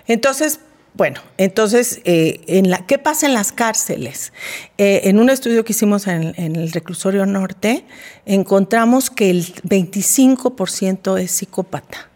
Entonces, 0.07 0.61
bueno, 0.97 1.21
entonces, 1.37 2.01
eh, 2.05 2.41
en 2.47 2.71
la, 2.71 2.87
¿qué 2.87 2.99
pasa 2.99 3.27
en 3.27 3.35
las 3.35 3.53
cárceles? 3.53 4.33
Eh, 4.79 5.03
en 5.05 5.19
un 5.19 5.29
estudio 5.29 5.63
que 5.63 5.73
hicimos 5.73 6.07
en, 6.07 6.33
en, 6.39 6.57
el 6.57 6.73
reclusorio 6.73 7.27
norte, 7.27 7.85
encontramos 8.25 9.11
que 9.11 9.29
el 9.29 9.45
25% 9.45 11.21
es 11.21 11.31
psicópata. 11.33 12.09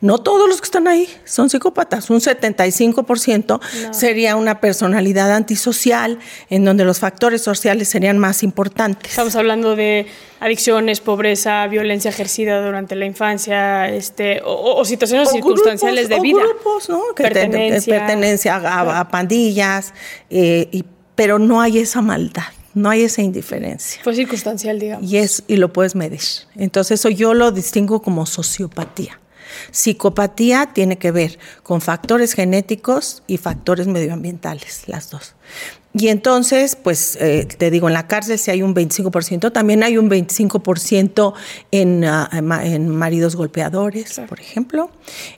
No 0.00 0.18
todos 0.18 0.48
los 0.48 0.60
que 0.60 0.66
están 0.66 0.88
ahí 0.88 1.08
son 1.24 1.50
psicópatas, 1.50 2.10
un 2.10 2.20
75% 2.20 3.60
sería 3.92 4.36
una 4.36 4.60
personalidad 4.60 5.32
antisocial 5.32 6.18
en 6.50 6.64
donde 6.64 6.84
los 6.84 6.98
factores 6.98 7.42
sociales 7.42 7.88
serían 7.88 8.18
más 8.18 8.42
importantes. 8.42 9.10
Estamos 9.10 9.36
hablando 9.36 9.76
de 9.76 10.06
adicciones, 10.40 11.00
pobreza, 11.00 11.66
violencia 11.68 12.10
ejercida 12.10 12.64
durante 12.64 12.94
la 12.96 13.06
infancia, 13.06 13.88
este, 13.88 14.42
o, 14.44 14.84
situaciones 14.84 15.30
circunstanciales 15.30 16.08
de 16.08 16.20
vida. 16.20 16.42
grupos, 16.42 16.88
¿no? 16.88 17.00
Que 17.16 17.24
pertenencia, 17.24 17.98
pertenencia 17.98 18.56
a, 18.56 19.08
pandillas, 19.08 19.94
eh, 20.30 20.82
pero 21.14 21.38
no 21.38 21.60
hay 21.60 21.78
esa 21.78 22.02
maldad. 22.02 22.44
No 22.74 22.90
hay 22.90 23.04
esa 23.04 23.22
indiferencia. 23.22 24.02
Fue 24.02 24.14
circunstancial, 24.16 24.80
digamos. 24.80 25.10
Y, 25.10 25.18
es, 25.18 25.44
y 25.46 25.56
lo 25.56 25.72
puedes 25.72 25.94
medir. 25.94 26.20
Entonces, 26.56 26.98
eso 26.98 27.08
yo 27.08 27.32
lo 27.32 27.52
distingo 27.52 28.02
como 28.02 28.26
sociopatía. 28.26 29.20
Psicopatía 29.70 30.70
tiene 30.72 30.98
que 30.98 31.10
ver 31.10 31.38
con 31.62 31.80
factores 31.80 32.32
genéticos 32.34 33.22
y 33.26 33.36
factores 33.36 33.86
medioambientales, 33.86 34.84
las 34.86 35.10
dos. 35.10 35.34
Y 35.96 36.08
entonces, 36.08 36.76
pues 36.76 37.16
eh, 37.20 37.46
te 37.46 37.70
digo, 37.70 37.86
en 37.86 37.94
la 37.94 38.08
cárcel 38.08 38.38
si 38.38 38.50
hay 38.50 38.62
un 38.62 38.74
25%, 38.74 39.52
también 39.52 39.84
hay 39.84 39.96
un 39.96 40.10
25% 40.10 41.34
en, 41.70 42.04
ah, 42.04 42.28
en 42.64 42.88
maridos 42.88 43.36
golpeadores, 43.36 44.20
por 44.28 44.40
ejemplo, 44.40 44.90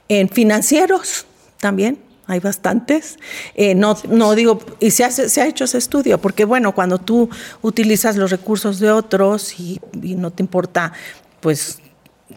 en 0.08 0.30
financieros 0.30 1.26
también, 1.58 1.98
hay 2.26 2.40
bastantes. 2.40 3.18
Eh, 3.54 3.74
no, 3.74 3.96
no 4.08 4.34
digo, 4.34 4.58
y 4.80 4.90
se, 4.90 5.04
hace, 5.04 5.28
se 5.28 5.42
ha 5.42 5.46
hecho 5.46 5.64
ese 5.64 5.78
estudio, 5.78 6.18
porque 6.18 6.44
bueno, 6.44 6.74
cuando 6.74 6.98
tú 6.98 7.28
utilizas 7.62 8.16
los 8.16 8.30
recursos 8.30 8.80
de 8.80 8.90
otros 8.90 9.60
y, 9.60 9.80
y 10.02 10.14
no 10.14 10.30
te 10.30 10.42
importa, 10.42 10.92
pues 11.40 11.78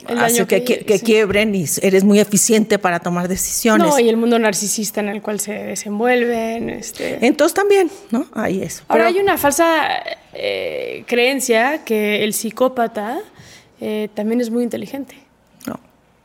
hace 0.08 0.46
que, 0.46 0.64
que, 0.64 1.00
quiebren 1.00 1.56
y 1.56 1.66
eres 1.82 2.04
muy 2.04 2.20
eficiente 2.20 2.78
para 2.78 3.00
tomar 3.00 3.28
decisiones. 3.28 3.88
No, 3.88 4.00
y 4.00 4.08
el 4.08 4.18
mundo 4.18 4.38
narcisista 4.38 5.02
en 5.02 5.10
el 5.10 5.22
cual 5.22 5.40
se 5.40 5.54
desenvuelven. 5.54 6.70
Este... 6.70 7.26
Entonces 7.26 7.56
también, 7.56 7.90
¿no? 8.12 8.28
Hay 8.34 8.62
eso. 8.62 8.84
Ahora 8.88 9.08
hay 9.08 9.18
una 9.18 9.38
falsa 9.38 9.90
eh, 10.34 11.04
creencia 11.08 11.84
que 11.84 12.24
el 12.24 12.34
psicópata 12.34 13.20
eh, 13.82 14.10
también 14.14 14.42
es 14.42 14.52
muy 14.52 14.64
inteligente. 14.64 15.16
No. 15.66 15.80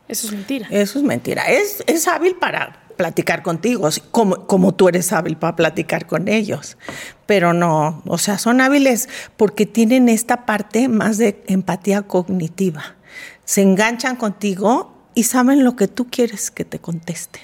Eso 0.08 0.26
es 0.26 0.32
mentira. 0.34 0.68
Eso 0.70 0.98
es 0.98 1.04
mentira. 1.04 1.44
Es, 1.44 1.82
es 1.86 2.06
hábil 2.06 2.36
para 2.36 2.80
platicar 2.96 3.42
contigo, 3.42 3.88
como, 4.10 4.46
como 4.46 4.72
tú 4.72 4.88
eres 4.88 5.12
hábil 5.12 5.36
para 5.36 5.56
platicar 5.56 6.06
con 6.06 6.28
ellos. 6.28 6.76
Pero 7.26 7.54
no, 7.54 8.02
o 8.06 8.18
sea, 8.18 8.38
son 8.38 8.60
hábiles 8.60 9.08
porque 9.36 9.64
tienen 9.64 10.08
esta 10.08 10.44
parte 10.44 10.88
más 10.88 11.16
de 11.16 11.42
empatía 11.48 12.02
cognitiva 12.02 12.94
se 13.44 13.62
enganchan 13.62 14.16
contigo 14.16 14.92
y 15.14 15.24
saben 15.24 15.64
lo 15.64 15.76
que 15.76 15.88
tú 15.88 16.08
quieres 16.10 16.50
que 16.50 16.64
te 16.64 16.78
contesten. 16.78 17.42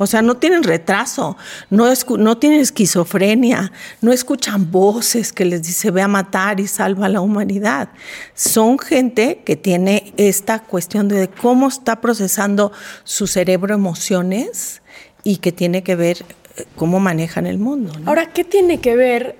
O 0.00 0.06
sea, 0.06 0.22
no 0.22 0.36
tienen 0.36 0.62
retraso, 0.62 1.36
no, 1.70 2.38
tienen 2.38 2.60
esquizofrenia, 2.60 3.72
no 4.00 4.12
escuchan 4.12 4.70
voces 4.70 5.32
que 5.32 5.44
les 5.44 5.64
dice 5.64 5.90
ve 5.90 6.02
a 6.02 6.08
matar 6.08 6.60
y 6.60 6.68
salva 6.68 7.06
a 7.06 7.08
la 7.08 7.20
humanidad. 7.20 7.88
Son 8.34 8.78
gente 8.78 9.42
que 9.44 9.56
tiene 9.56 10.14
esta 10.16 10.60
cuestión 10.60 11.08
de 11.08 11.28
cómo 11.28 11.66
está 11.66 12.00
procesando 12.00 12.70
su 13.02 13.26
cerebro 13.26 13.74
emociones 13.74 14.82
y 15.24 15.38
que 15.38 15.50
tiene 15.50 15.82
que 15.82 15.96
ver 15.96 16.18
eh, 16.56 16.64
cómo 16.76 17.00
manejan 17.00 17.46
el 17.46 17.58
mundo. 17.58 17.92
Ahora, 18.06 18.32
¿qué 18.32 18.44
tiene 18.44 18.78
que 18.78 18.94
ver 18.94 19.36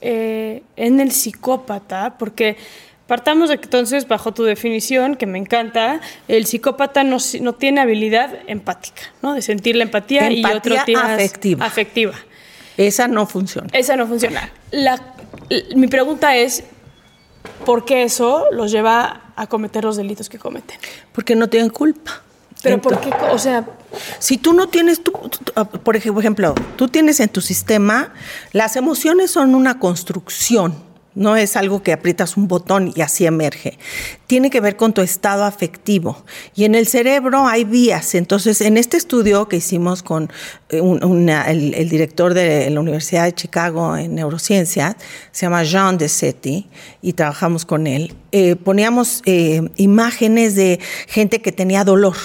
eh, 0.00 0.62
en 0.76 1.00
el 1.00 1.12
psicópata? 1.12 2.16
Porque 2.16 2.56
Partamos 3.08 3.50
entonces, 3.50 4.06
bajo 4.06 4.32
tu 4.32 4.44
definición, 4.44 5.16
que 5.16 5.24
me 5.24 5.38
encanta, 5.38 6.02
el 6.28 6.44
psicópata 6.44 7.04
no, 7.04 7.16
no 7.40 7.54
tiene 7.54 7.80
habilidad 7.80 8.34
empática, 8.46 9.00
¿no? 9.22 9.32
De 9.32 9.40
sentir 9.40 9.76
la 9.76 9.84
empatía, 9.84 10.30
y 10.30 10.44
otro 10.44 10.76
tiene 10.84 11.00
afectiva. 11.00 11.64
afectiva. 11.64 12.14
Esa 12.76 13.08
no 13.08 13.26
funciona. 13.26 13.68
Esa 13.72 13.96
no 13.96 14.06
funciona. 14.06 14.52
La, 14.72 15.14
mi 15.74 15.86
pregunta 15.86 16.36
es, 16.36 16.64
¿por 17.64 17.86
qué 17.86 18.02
eso 18.02 18.44
los 18.52 18.70
lleva 18.70 19.32
a 19.36 19.46
cometer 19.46 19.84
los 19.84 19.96
delitos 19.96 20.28
que 20.28 20.38
cometen? 20.38 20.78
Porque 21.12 21.34
no 21.34 21.48
tienen 21.48 21.70
culpa. 21.70 22.20
Pero 22.62 22.78
¿por 22.78 23.00
qué? 23.00 23.10
O 23.30 23.38
sea... 23.38 23.64
Si 24.18 24.36
tú 24.36 24.52
no 24.52 24.68
tienes, 24.68 25.02
tú, 25.02 25.12
por 25.82 25.96
ejemplo, 25.96 26.54
tú 26.76 26.88
tienes 26.88 27.20
en 27.20 27.30
tu 27.30 27.40
sistema, 27.40 28.12
las 28.52 28.76
emociones 28.76 29.30
son 29.30 29.54
una 29.54 29.78
construcción 29.78 30.87
no 31.18 31.36
es 31.36 31.56
algo 31.56 31.82
que 31.82 31.92
aprietas 31.92 32.36
un 32.36 32.48
botón 32.48 32.92
y 32.94 33.02
así 33.02 33.26
emerge. 33.26 33.76
Tiene 34.26 34.50
que 34.50 34.60
ver 34.60 34.76
con 34.76 34.92
tu 34.94 35.02
estado 35.02 35.44
afectivo. 35.44 36.24
Y 36.54 36.64
en 36.64 36.74
el 36.74 36.86
cerebro 36.86 37.46
hay 37.46 37.64
vías. 37.64 38.14
Entonces, 38.14 38.60
en 38.60 38.76
este 38.76 38.96
estudio 38.96 39.48
que 39.48 39.56
hicimos 39.56 40.02
con 40.02 40.30
eh, 40.70 40.80
el, 41.48 41.88
director 41.88 42.34
de 42.34 42.70
la 42.70 42.80
Universidad 42.80 43.24
de 43.24 43.34
Chicago 43.34 43.96
en 43.96 44.14
neurociencias, 44.14 44.96
se 45.32 45.46
llama 45.46 45.64
Jean 45.64 45.98
Desetti, 45.98 46.68
y 47.02 47.12
trabajamos 47.14 47.64
con 47.64 47.86
él, 47.86 48.14
eh, 48.30 48.54
poníamos 48.56 49.22
eh, 49.26 49.68
imágenes 49.76 50.54
de 50.54 50.78
gente 51.08 51.42
que 51.42 51.50
tenía 51.50 51.84
dolor 51.84 52.16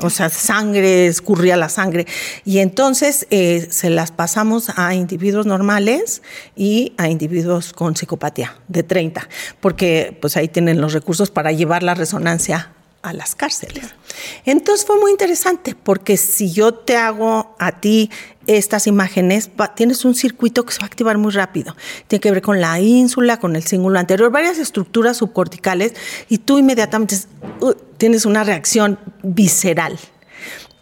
o 0.00 0.10
sea, 0.10 0.28
sangre, 0.28 1.06
escurría 1.06 1.56
la 1.56 1.68
sangre. 1.68 2.06
Y 2.44 2.58
entonces 2.58 3.26
eh, 3.30 3.68
se 3.70 3.90
las 3.90 4.12
pasamos 4.12 4.70
a 4.76 4.94
individuos 4.94 5.46
normales 5.46 6.22
y 6.54 6.92
a 6.96 7.08
individuos 7.08 7.72
con 7.72 7.96
psicopatía 7.96 8.56
de 8.68 8.82
30, 8.82 9.28
porque 9.60 10.16
pues 10.20 10.36
ahí 10.36 10.48
tienen 10.48 10.80
los 10.80 10.92
recursos 10.92 11.30
para 11.30 11.52
llevar 11.52 11.82
la 11.82 11.94
resonancia 11.94 12.72
a 13.06 13.12
las 13.12 13.34
cárceles. 13.34 13.84
Entonces 14.44 14.86
fue 14.86 14.98
muy 14.98 15.10
interesante 15.10 15.74
porque 15.74 16.16
si 16.16 16.52
yo 16.52 16.74
te 16.74 16.96
hago 16.96 17.54
a 17.58 17.80
ti 17.80 18.10
estas 18.46 18.86
imágenes, 18.86 19.50
tienes 19.74 20.04
un 20.04 20.14
circuito 20.14 20.64
que 20.64 20.72
se 20.72 20.78
va 20.78 20.84
a 20.84 20.86
activar 20.86 21.18
muy 21.18 21.32
rápido. 21.32 21.76
Tiene 22.06 22.20
que 22.20 22.30
ver 22.30 22.42
con 22.42 22.60
la 22.60 22.80
ínsula, 22.80 23.38
con 23.38 23.56
el 23.56 23.64
cíngulo 23.64 23.98
anterior, 23.98 24.30
varias 24.30 24.58
estructuras 24.58 25.16
subcorticales 25.16 25.94
y 26.28 26.38
tú 26.38 26.58
inmediatamente 26.58 27.16
uh, 27.60 27.72
tienes 27.96 28.26
una 28.26 28.44
reacción 28.44 28.98
visceral. 29.22 29.98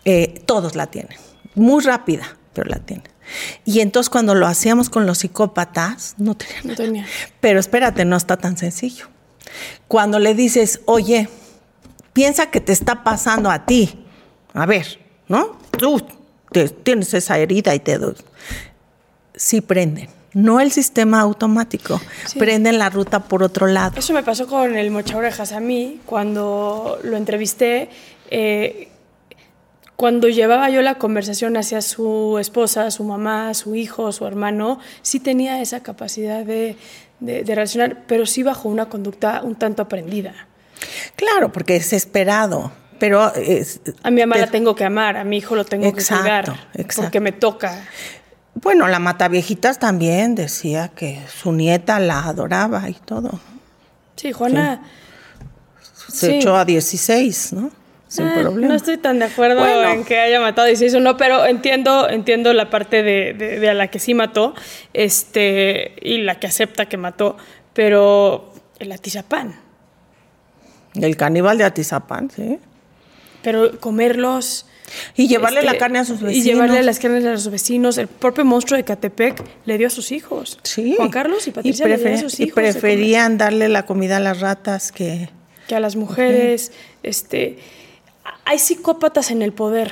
Eh, 0.05 0.43
todos 0.47 0.77
la 0.77 0.87
tienen, 0.89 1.17
muy 1.55 1.83
rápida, 1.83 2.37
pero 2.53 2.69
la 2.69 2.79
tienen. 2.79 3.09
Y 3.65 3.81
entonces 3.81 4.11
cuando 4.11 4.35
lo 4.35 4.47
hacíamos 4.47 4.91
con 4.91 5.07
los 5.07 5.19
psicópatas, 5.19 6.15
no 6.19 6.37
tenían. 6.37 6.67
No 6.67 6.75
tenía. 6.75 7.07
Pero 7.41 7.59
espérate, 7.59 8.05
no 8.05 8.17
está 8.17 8.37
tan 8.37 8.59
sencillo. 8.59 9.09
Cuando 9.89 10.19
le 10.19 10.35
dices, 10.35 10.81
oye, 10.85 11.29
piensa 12.15 12.51
que 12.51 12.63
te 12.63 12.73
está 12.73 13.05
pasando 13.05 13.51
a 13.51 13.67
ti. 13.67 14.07
A 14.55 14.65
ver, 14.65 14.99
¿no? 15.29 15.59
Tú 15.73 16.01
tienes 16.83 17.13
esa 17.13 17.37
herida 17.37 17.75
y 17.75 17.81
te... 17.81 17.99
Sí 19.35 19.61
prenden. 19.61 20.09
No 20.33 20.61
el 20.61 20.73
sistema 20.73 21.21
automático. 21.21 22.01
Prenden 22.39 22.79
la 22.79 22.89
ruta 22.89 23.21
por 23.21 23.43
otro 23.43 23.67
lado. 23.67 23.99
Eso 23.99 24.13
me 24.13 24.23
pasó 24.23 24.47
con 24.47 24.77
el 24.77 24.91
Mocha 24.91 25.17
Orejas 25.17 25.53
a 25.53 25.61
mí, 25.61 26.01
cuando 26.07 26.99
lo 27.03 27.17
entrevisté. 27.17 27.91
Eh, 28.31 28.89
cuando 29.97 30.29
llevaba 30.29 30.71
yo 30.71 30.83
la 30.83 30.97
conversación 30.97 31.57
hacia 31.57 31.83
su 31.83 32.39
esposa, 32.41 32.91
su 32.91 33.05
mamá, 33.05 33.55
su 33.55 33.75
hijo, 33.77 34.11
su 34.11 34.27
hermano, 34.27 34.81
sí 35.03 35.21
tenía 35.21 35.61
esa 35.61 35.83
capacidad 35.85 36.45
de, 36.45 36.77
de, 37.21 37.45
de 37.45 37.55
reaccionar, 37.55 38.05
pero 38.09 38.27
sí 38.27 38.43
bajo 38.43 38.69
una 38.69 38.89
conducta 38.89 39.41
un 39.45 39.55
tanto 39.55 39.83
aprendida. 39.83 40.49
Claro, 41.17 41.53
porque 41.53 41.77
es 41.77 41.93
esperado. 41.93 42.73
Pero 42.99 43.21
a 43.23 44.11
mi 44.11 44.21
mamá 44.21 44.39
la 44.39 44.47
tengo 44.47 44.75
que 44.75 44.85
amar, 44.85 45.17
a 45.17 45.25
mi 45.25 45.39
hijo 45.39 45.57
lo 45.57 45.65
tengo 45.65 45.93
que 45.93 46.03
cuidar, 46.05 46.55
porque 46.97 47.21
me 47.21 47.33
toca. 47.33 47.85
Bueno, 48.55 48.87
la 48.87 48.99
mata 48.99 49.29
viejitas 49.29 49.79
también 49.79 50.35
decía 50.35 50.89
que 50.95 51.21
su 51.29 51.53
nieta 51.53 51.99
la 51.99 52.21
adoraba 52.21 52.89
y 52.89 52.95
todo. 52.95 53.41
Sí, 54.17 54.33
Juana. 54.33 54.83
Se 56.09 56.39
echó 56.39 56.57
a 56.57 56.65
16, 56.65 57.53
¿no? 57.55 57.71
Sin 58.07 58.29
ah, 58.29 58.37
problema. 58.41 58.69
No 58.69 58.75
estoy 58.75 58.97
tan 58.99 59.19
de 59.19 59.25
acuerdo 59.25 59.67
en 59.85 60.05
que 60.05 60.21
haya 60.21 60.41
matado 60.41 60.67
a 60.67 60.69
16 60.69 60.95
o 60.95 61.01
no, 61.01 61.17
pero 61.17 61.45
entiendo, 61.47 62.09
entiendo 62.09 62.53
la 62.53 62.71
parte 62.71 63.03
de, 63.03 63.35
de, 63.35 63.69
a 63.69 63.75
la 63.75 63.89
que 63.89 63.99
sí 63.99 64.15
mató 64.15 64.55
este, 64.93 65.97
y 66.01 66.19
la 66.19 66.39
que 66.39 66.47
acepta 66.47 66.87
que 66.87 66.97
mató, 66.97 67.37
pero 67.73 68.53
el 68.79 68.93
atizapán. 68.93 69.64
El 70.95 71.17
caníbal 71.17 71.59
de 71.59 71.65
Atizapán, 71.65 72.31
sí. 72.35 72.59
Pero 73.43 73.79
comerlos... 73.81 74.67
Y 75.17 75.29
llevarle 75.29 75.63
la 75.63 75.73
este, 75.73 75.79
carne 75.79 75.99
a 75.99 76.05
sus 76.05 76.21
vecinos. 76.21 76.45
Y 76.47 76.49
llevarle 76.49 76.83
las 76.83 76.99
carnes 76.99 77.25
a 77.25 77.37
sus 77.39 77.51
vecinos. 77.51 77.97
El 77.99 78.07
propio 78.07 78.45
monstruo 78.45 78.77
de 78.77 78.85
Catepec 78.85 79.43
le 79.65 79.79
dio 79.79 79.87
a 79.87 79.91
sus 79.91 80.13
hijos. 80.13 80.59
Sí. 80.63 80.95
Juan 80.97 81.11
Carlos 81.11 81.47
y 81.49 81.53
Patricia 81.53 81.89
le 81.89 81.97
dio 81.97 82.15
a 82.15 82.19
sus 82.19 82.39
hijos. 82.39 82.51
Y 82.51 82.53
preferían 82.53 83.39
darle 83.39 83.69
la 83.69 83.87
comida 83.87 84.19
a 84.19 84.21
las 84.21 84.41
ratas 84.41 84.93
que... 84.93 85.31
Que 85.67 85.75
a 85.75 85.81
las 85.81 85.97
mujeres. 85.97 86.71
Este, 87.03 87.59
hay 88.45 88.59
psicópatas 88.59 89.31
en 89.31 89.41
el 89.41 89.53
poder. 89.53 89.91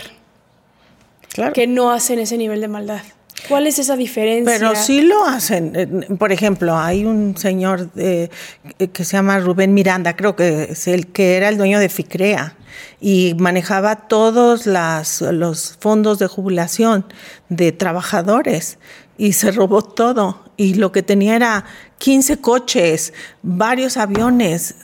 Claro. 1.33 1.55
Que 1.55 1.67
no 1.67 1.91
hacen 1.91 2.19
ese 2.19 2.37
nivel 2.37 2.61
de 2.61 2.69
maldad. 2.69 3.03
¿Cuál 3.49 3.67
es 3.67 3.79
esa 3.79 3.97
diferencia? 3.97 4.53
Pero 4.59 4.75
sí 4.77 5.03
lo 5.03 5.25
hacen. 5.25 6.07
Por 6.19 6.33
ejemplo, 6.33 6.77
hay 6.77 7.05
un 7.05 7.37
señor 7.37 7.91
que 7.91 8.31
se 8.77 9.05
llama 9.05 9.39
Rubén 9.39 9.75
Miranda, 9.75 10.17
creo 10.17 10.37
que 10.37 10.69
es 10.71 10.89
el 10.89 11.09
que 11.09 11.37
era 11.37 11.49
el 11.49 11.59
dueño 11.59 11.79
de 11.79 11.89
FICREA 11.89 12.57
y 13.01 13.35
manejaba 13.39 13.97
todos 13.97 14.67
los 14.67 15.77
fondos 15.81 16.19
de 16.19 16.27
jubilación 16.27 17.05
de 17.49 17.73
trabajadores 17.73 18.79
y 19.19 19.33
se 19.33 19.51
robó 19.51 19.83
todo. 19.83 20.45
Y 20.57 20.75
lo 20.75 20.93
que 20.93 21.03
tenía 21.03 21.37
era 21.37 21.65
15 21.99 22.39
coches, 22.41 23.13
varios 23.43 23.97
aviones, 23.97 24.77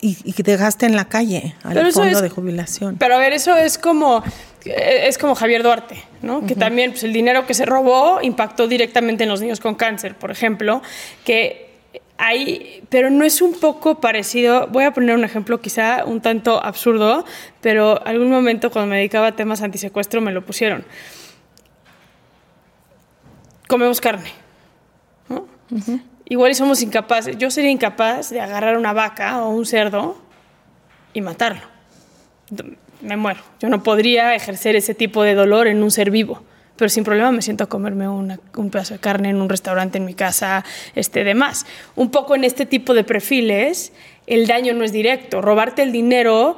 y, 0.00 0.34
que 0.34 0.42
dejaste 0.42 0.84
en 0.84 0.96
la 0.96 1.06
calle 1.06 1.54
al 1.62 1.92
fondo 1.92 2.20
de 2.20 2.28
jubilación. 2.28 2.96
Pero 2.98 3.14
a 3.14 3.18
ver, 3.18 3.32
eso 3.32 3.56
es 3.56 3.78
como 3.78 4.22
es 4.64 5.18
como 5.18 5.34
Javier 5.34 5.62
Duarte, 5.62 6.02
¿no? 6.22 6.46
Que 6.46 6.54
también 6.54 6.92
pues, 6.92 7.04
el 7.04 7.12
dinero 7.12 7.46
que 7.46 7.54
se 7.54 7.66
robó 7.66 8.20
impactó 8.22 8.66
directamente 8.66 9.24
en 9.24 9.30
los 9.30 9.40
niños 9.40 9.60
con 9.60 9.74
cáncer, 9.74 10.16
por 10.16 10.30
ejemplo, 10.30 10.82
que 11.24 11.74
hay, 12.16 12.82
pero 12.88 13.10
no 13.10 13.24
es 13.24 13.42
un 13.42 13.54
poco 13.54 14.00
parecido, 14.00 14.68
voy 14.68 14.84
a 14.84 14.92
poner 14.92 15.16
un 15.16 15.24
ejemplo 15.24 15.60
quizá 15.60 16.04
un 16.04 16.20
tanto 16.20 16.62
absurdo, 16.62 17.24
pero 17.60 18.04
algún 18.06 18.30
momento 18.30 18.70
cuando 18.70 18.90
me 18.90 18.96
dedicaba 18.96 19.28
a 19.28 19.36
temas 19.36 19.62
antisecuestro 19.62 20.20
me 20.20 20.32
lo 20.32 20.44
pusieron. 20.44 20.84
Comemos 23.66 24.00
carne, 24.00 24.30
¿no? 25.28 25.46
Igual 26.26 26.52
y 26.52 26.54
somos 26.54 26.80
incapaces, 26.82 27.36
yo 27.36 27.50
sería 27.50 27.70
incapaz 27.70 28.30
de 28.30 28.40
agarrar 28.40 28.78
una 28.78 28.92
vaca 28.92 29.42
o 29.42 29.50
un 29.50 29.66
cerdo 29.66 30.16
y 31.12 31.20
matarlo. 31.20 31.62
Me 33.04 33.16
muero. 33.16 33.40
Yo 33.60 33.68
no 33.68 33.82
podría 33.82 34.34
ejercer 34.34 34.76
ese 34.76 34.94
tipo 34.94 35.22
de 35.22 35.34
dolor 35.34 35.66
en 35.66 35.82
un 35.82 35.90
ser 35.90 36.10
vivo. 36.10 36.42
Pero 36.76 36.88
sin 36.88 37.04
problema 37.04 37.30
me 37.30 37.42
siento 37.42 37.64
a 37.64 37.68
comerme 37.68 38.08
un 38.08 38.70
pedazo 38.70 38.94
de 38.94 39.00
carne 39.00 39.30
en 39.30 39.40
un 39.40 39.48
restaurante 39.48 39.98
en 39.98 40.04
mi 40.04 40.14
casa, 40.14 40.64
este, 40.96 41.22
demás. 41.22 41.66
Un 41.94 42.10
poco 42.10 42.34
en 42.34 42.42
este 42.42 42.66
tipo 42.66 42.94
de 42.94 43.04
perfiles, 43.04 43.92
el 44.26 44.48
daño 44.48 44.74
no 44.74 44.82
es 44.82 44.90
directo. 44.90 45.40
Robarte 45.40 45.82
el 45.82 45.92
dinero 45.92 46.56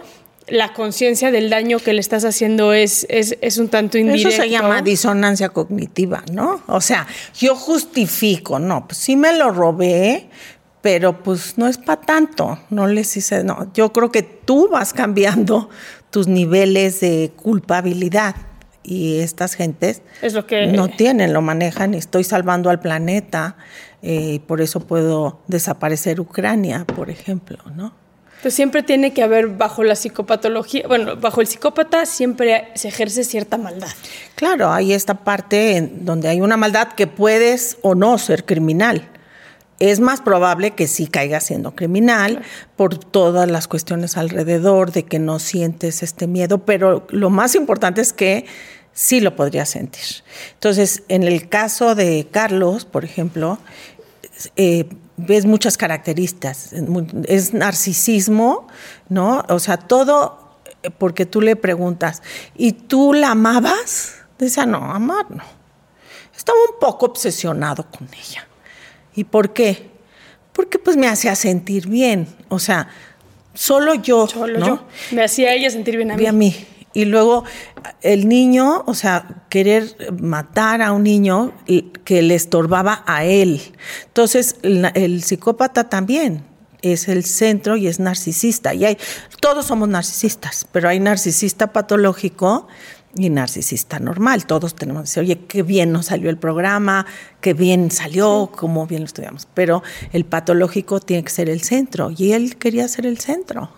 la 0.49 0.73
conciencia 0.73 1.31
del 1.31 1.51
daño 1.51 1.79
que 1.79 1.93
le 1.93 2.01
estás 2.01 2.25
haciendo 2.25 2.73
es, 2.73 3.07
es, 3.09 3.59
un 3.59 3.69
tanto 3.69 3.99
indirecto. 3.99 4.29
Eso 4.29 4.43
se 4.43 4.49
llama 4.49 4.83
disonancia 4.83 5.49
cognitiva, 5.49 6.23
¿no? 6.33 6.63
O 6.69 6.81
sea, 6.81 7.07
yo 7.35 7.57
justifico, 7.57 8.59
no, 8.59 8.87
pues 8.87 8.99
sí 8.99 9.17
me 9.17 9.37
lo 9.37 9.51
robé, 9.51 10.29
pero 10.83 11.23
pues 11.23 11.59
no 11.59 11.67
es 11.67 11.79
para 11.79 12.01
tanto, 12.01 12.61
no 12.71 12.87
les 12.87 13.17
hice, 13.17 13.43
no, 13.43 13.73
yo 13.75 13.93
creo 13.93 14.13
que 14.13 14.23
tú 14.23 14.69
vas 14.69 14.93
cambiando 14.93 15.69
tus 16.17 16.29
niveles 16.29 17.01
de 17.01 17.31
culpabilidad 17.37 18.37
y 18.83 19.19
estas 19.19 19.53
gentes 19.53 20.01
es 20.23 20.33
lo 20.33 20.47
que... 20.47 20.69
no 20.69 20.89
tienen, 20.89 21.35
lo 21.35 21.43
manejan 21.43 21.93
estoy 21.93 22.25
salvando 22.25 22.71
al 22.71 22.81
planeta 22.81 23.59
eh, 24.01 24.33
y 24.33 24.39
por 24.39 24.63
eso 24.63 24.81
puedo 24.81 25.43
desaparecer 25.47 26.19
Ucrania, 26.19 26.87
por 26.87 27.11
ejemplo, 27.11 27.59
¿no? 27.75 27.93
Pues 28.41 28.55
siempre 28.55 28.83
tiene 28.83 29.13
que 29.13 29.23
haber 29.23 29.49
bajo 29.49 29.85
la 29.85 29.95
psicopatología, 29.95 30.89
bueno, 30.89 31.17
bajo 31.17 31.43
el 31.43 31.49
psicópata 31.49 32.07
siempre 32.07 32.69
se 32.77 32.89
ejerce 32.89 33.23
cierta 33.23 33.59
maldad. 33.59 33.91
Claro, 34.37 34.71
hay 34.71 34.95
esta 34.95 35.23
parte 35.23 35.77
en 35.77 36.07
donde 36.07 36.29
hay 36.31 36.41
una 36.41 36.57
maldad 36.57 36.95
que 36.95 37.07
puedes 37.07 37.77
o 37.83 37.95
no 37.95 38.17
ser 38.17 38.47
criminal. 38.47 39.07
Es 39.79 40.01
más 40.01 40.21
probable 40.21 40.73
que 40.73 40.87
sí 40.87 41.07
caiga 41.07 41.41
siendo 41.41 41.75
criminal 41.75 42.43
por 42.77 42.97
todas 42.99 43.51
las 43.51 43.69
cuestiones 43.69 44.17
alrededor, 44.17 44.93
de 44.93 45.05
que 45.05 45.19
no 45.19 45.39
sientes 45.39 46.03
este 46.03 46.27
miedo, 46.27 46.65
pero 46.65 47.07
lo 47.11 47.31
más 47.31 47.55
importante 47.55 48.01
es 48.01 48.13
que 48.13 48.47
sí 48.93 49.21
lo 49.21 49.37
podría 49.37 49.67
sentir. 49.67 50.25
Entonces, 50.55 51.03
en 51.09 51.23
el 51.23 51.49
caso 51.49 51.95
de 51.95 52.27
Carlos, 52.31 52.87
por 52.87 53.05
ejemplo, 53.05 53.59
eh, 54.57 54.89
ves 55.17 55.45
muchas 55.45 55.77
características. 55.77 56.73
Es 57.27 57.53
narcisismo, 57.53 58.69
¿no? 59.09 59.45
O 59.49 59.59
sea, 59.59 59.77
todo 59.77 60.59
eh, 60.83 60.91
porque 60.91 61.27
tú 61.27 61.41
le 61.41 61.57
preguntas, 61.57 62.23
¿y 62.55 62.73
tú 62.73 63.13
la 63.13 63.33
amabas? 63.33 64.15
Dice, 64.39 64.67
no, 64.67 64.79
amar 64.79 65.31
no. 65.31 65.43
Estaba 66.37 66.59
un 66.73 66.79
poco 66.79 67.07
obsesionado 67.07 67.91
con 67.91 68.09
ella. 68.13 68.46
¿Y 69.17 69.25
por 69.25 69.53
qué? 69.53 69.91
Porque 70.53 70.79
pues 70.79 70.97
me 70.97 71.09
hacía 71.09 71.35
sentir 71.35 71.89
bien. 71.89 72.29
O 72.49 72.59
sea, 72.59 72.89
solo 73.55 73.95
yo. 73.95 74.29
Solo 74.29 74.65
yo. 74.65 74.87
Me 75.11 75.25
hacía 75.25 75.53
ella 75.55 75.71
sentir 75.71 75.97
bien 75.97 76.13
a 76.13 76.17
mí. 76.17 76.27
a 76.27 76.33
mí. 76.33 76.55
Y 76.93 77.05
luego 77.05 77.45
el 78.01 78.29
niño, 78.29 78.83
o 78.87 78.95
sea, 78.95 79.45
querer 79.51 79.97
matar 80.19 80.81
a 80.81 80.93
un 80.93 81.03
niño 81.03 81.53
que 82.05 82.23
le 82.23 82.35
estorbaba 82.35 83.05
a 83.07 83.25
él. 83.25 83.61
Entonces, 84.07 84.57
el 84.63 85.23
psicópata 85.23 85.91
también 85.91 86.45
es 86.81 87.09
el 87.09 87.25
centro 87.25 87.77
y 87.77 87.87
es 87.87 88.01
narcisista. 88.01 88.73
Y 88.73 88.85
hay, 88.85 88.99
todos 89.41 89.67
somos 89.67 89.89
narcisistas, 89.89 90.67
pero 90.73 90.89
hay 90.89 91.01
narcisista 91.01 91.73
patológico 91.73 92.67
y 93.17 93.31
narcisista 93.31 93.99
normal. 93.99 94.47
Todos 94.47 94.75
tenemos 94.75 95.03
que 95.03 95.07
decir, 95.09 95.23
oye, 95.23 95.47
qué 95.47 95.63
bien 95.63 95.93
nos 95.93 96.07
salió 96.07 96.31
el 96.31 96.39
programa, 96.39 97.07
qué 97.41 97.55
bien 97.55 97.91
salió, 97.91 98.51
cómo 98.55 98.87
bien 98.87 99.03
lo 99.03 99.07
estudiamos. 99.07 99.47
Pero 99.55 99.83
el 100.13 100.25
patológico 100.25 101.01
tiene 101.01 101.25
que 101.25 101.31
ser 101.31 101.49
el 101.49 101.63
centro 101.63 102.13
y 102.17 102.33
él 102.33 102.57
quería 102.57 102.87
ser 102.89 103.07
el 103.07 103.19
centro. 103.19 103.71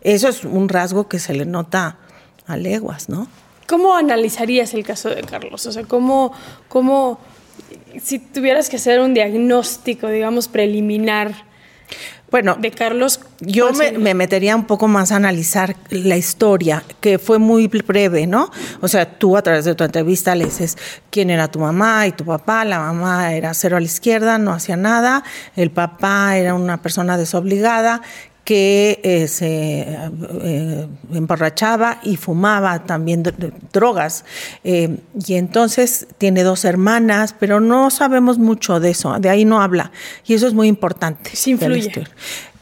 Eso 0.00 0.28
es 0.28 0.44
un 0.44 0.68
rasgo 0.68 1.08
que 1.08 1.18
se 1.18 1.34
le 1.34 1.44
nota 1.44 1.98
a 2.46 2.56
leguas, 2.56 3.08
¿no? 3.08 3.28
¿Cómo 3.66 3.94
analizarías 3.94 4.72
el 4.74 4.84
caso 4.84 5.10
de 5.10 5.22
Carlos? 5.22 5.66
O 5.66 5.72
sea, 5.72 5.84
¿cómo, 5.84 6.32
cómo 6.68 7.18
si 8.02 8.18
tuvieras 8.18 8.68
que 8.68 8.76
hacer 8.76 9.00
un 9.00 9.14
diagnóstico, 9.14 10.08
digamos, 10.08 10.48
preliminar 10.48 11.47
bueno, 12.30 12.56
de 12.58 12.70
Carlos. 12.70 13.20
Yo 13.40 13.72
me, 13.72 14.14
metería 14.14 14.54
un 14.54 14.66
poco 14.66 14.86
más 14.86 15.12
a 15.12 15.16
analizar 15.16 15.76
la 15.88 16.16
historia, 16.16 16.84
que 17.00 17.18
fue 17.18 17.38
muy 17.38 17.68
breve, 17.68 18.26
¿no? 18.26 18.50
O 18.80 18.88
sea, 18.88 19.18
tú 19.18 19.36
a 19.36 19.42
través 19.42 19.64
de 19.64 19.74
tu 19.74 19.84
entrevista 19.84 20.34
le 20.34 20.44
dices 20.44 20.76
quién 21.10 21.30
era 21.30 21.48
tu 21.50 21.60
mamá 21.60 22.06
y 22.06 22.12
tu 22.12 22.24
papá. 22.24 22.64
La 22.66 22.80
mamá 22.80 23.32
era 23.32 23.54
cero 23.54 23.78
a 23.78 23.80
la 23.80 23.86
izquierda, 23.86 24.36
no 24.38 24.52
hacía 24.52 24.76
nada. 24.76 25.24
El 25.56 25.70
papá 25.70 26.36
era 26.36 26.54
una 26.54 26.82
persona 26.82 27.16
desobligada 27.16 28.02
que 28.48 28.98
eh, 29.02 29.28
se 29.28 29.86
eh, 29.90 30.88
emborrachaba 31.12 32.00
y 32.02 32.16
fumaba 32.16 32.86
también 32.86 33.22
drogas. 33.74 34.24
Eh, 34.64 35.00
y 35.26 35.34
entonces 35.34 36.06
tiene 36.16 36.44
dos 36.44 36.64
hermanas, 36.64 37.34
pero 37.38 37.60
no 37.60 37.90
sabemos 37.90 38.38
mucho 38.38 38.80
de 38.80 38.92
eso, 38.92 39.18
de 39.18 39.28
ahí 39.28 39.44
no 39.44 39.60
habla. 39.60 39.92
Y 40.26 40.32
eso 40.32 40.46
es 40.46 40.54
muy 40.54 40.66
importante. 40.66 41.28
Sí, 41.34 41.50
influye. 41.50 42.06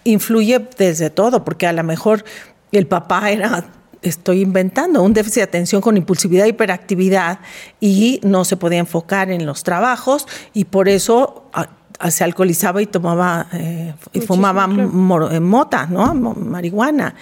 Influye 0.03 0.68
desde 0.77 1.09
todo, 1.09 1.44
porque 1.44 1.68
a 1.68 1.72
lo 1.72 1.85
mejor 1.85 2.25
el 2.72 2.88
papá 2.88 3.31
era 3.31 3.66
estoy 4.03 4.40
inventando, 4.40 5.05
un 5.05 5.12
déficit 5.12 5.37
de 5.37 5.42
atención 5.42 5.81
con 5.81 5.96
impulsividad 5.96 6.46
e 6.46 6.49
hiperactividad 6.49 7.38
y 7.81 8.18
no 8.25 8.44
se 8.44 8.57
podía 8.57 8.81
enfocar 8.81 9.31
en 9.31 9.46
los 9.46 9.62
trabajos 9.62 10.27
y 10.53 10.64
por 10.64 10.88
eso 10.88 11.49
ah, 11.53 11.68
se 12.11 12.24
alcoholizaba 12.24 12.82
y 12.82 12.87
tomaba 12.87 13.46
eh, 13.52 13.94
y 14.12 14.20
fumaba 14.20 14.64
eh, 14.64 15.40
mota, 15.40 15.87
¿no? 15.87 16.14
marihuana. 16.14 17.14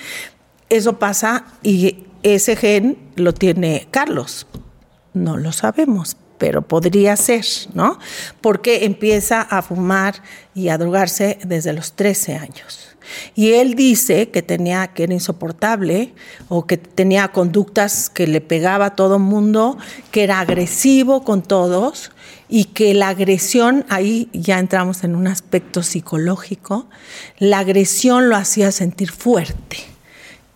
Eso 0.68 0.98
pasa 0.98 1.44
y 1.62 2.04
ese 2.22 2.56
gen 2.56 2.98
lo 3.16 3.34
tiene 3.34 3.86
Carlos. 3.90 4.46
No 5.12 5.36
lo 5.36 5.52
sabemos, 5.52 6.16
pero 6.44 6.60
podría 6.60 7.16
ser, 7.16 7.46
¿no? 7.72 7.98
Porque 8.42 8.84
empieza 8.84 9.40
a 9.40 9.62
fumar 9.62 10.16
y 10.54 10.68
a 10.68 10.76
drogarse 10.76 11.38
desde 11.42 11.72
los 11.72 11.94
13 11.94 12.34
años. 12.34 12.94
Y 13.34 13.52
él 13.52 13.74
dice 13.74 14.28
que 14.28 14.42
tenía 14.42 14.88
que 14.88 15.04
era 15.04 15.14
insoportable 15.14 16.12
o 16.50 16.66
que 16.66 16.76
tenía 16.76 17.28
conductas 17.28 18.10
que 18.10 18.26
le 18.26 18.42
pegaba 18.42 18.84
a 18.84 18.94
todo 18.94 19.18
mundo, 19.18 19.78
que 20.10 20.22
era 20.22 20.38
agresivo 20.38 21.24
con 21.24 21.40
todos 21.40 22.10
y 22.50 22.66
que 22.66 22.92
la 22.92 23.08
agresión, 23.08 23.86
ahí 23.88 24.28
ya 24.34 24.58
entramos 24.58 25.02
en 25.02 25.16
un 25.16 25.28
aspecto 25.28 25.82
psicológico, 25.82 26.90
la 27.38 27.60
agresión 27.60 28.28
lo 28.28 28.36
hacía 28.36 28.70
sentir 28.70 29.10
fuerte, 29.10 29.78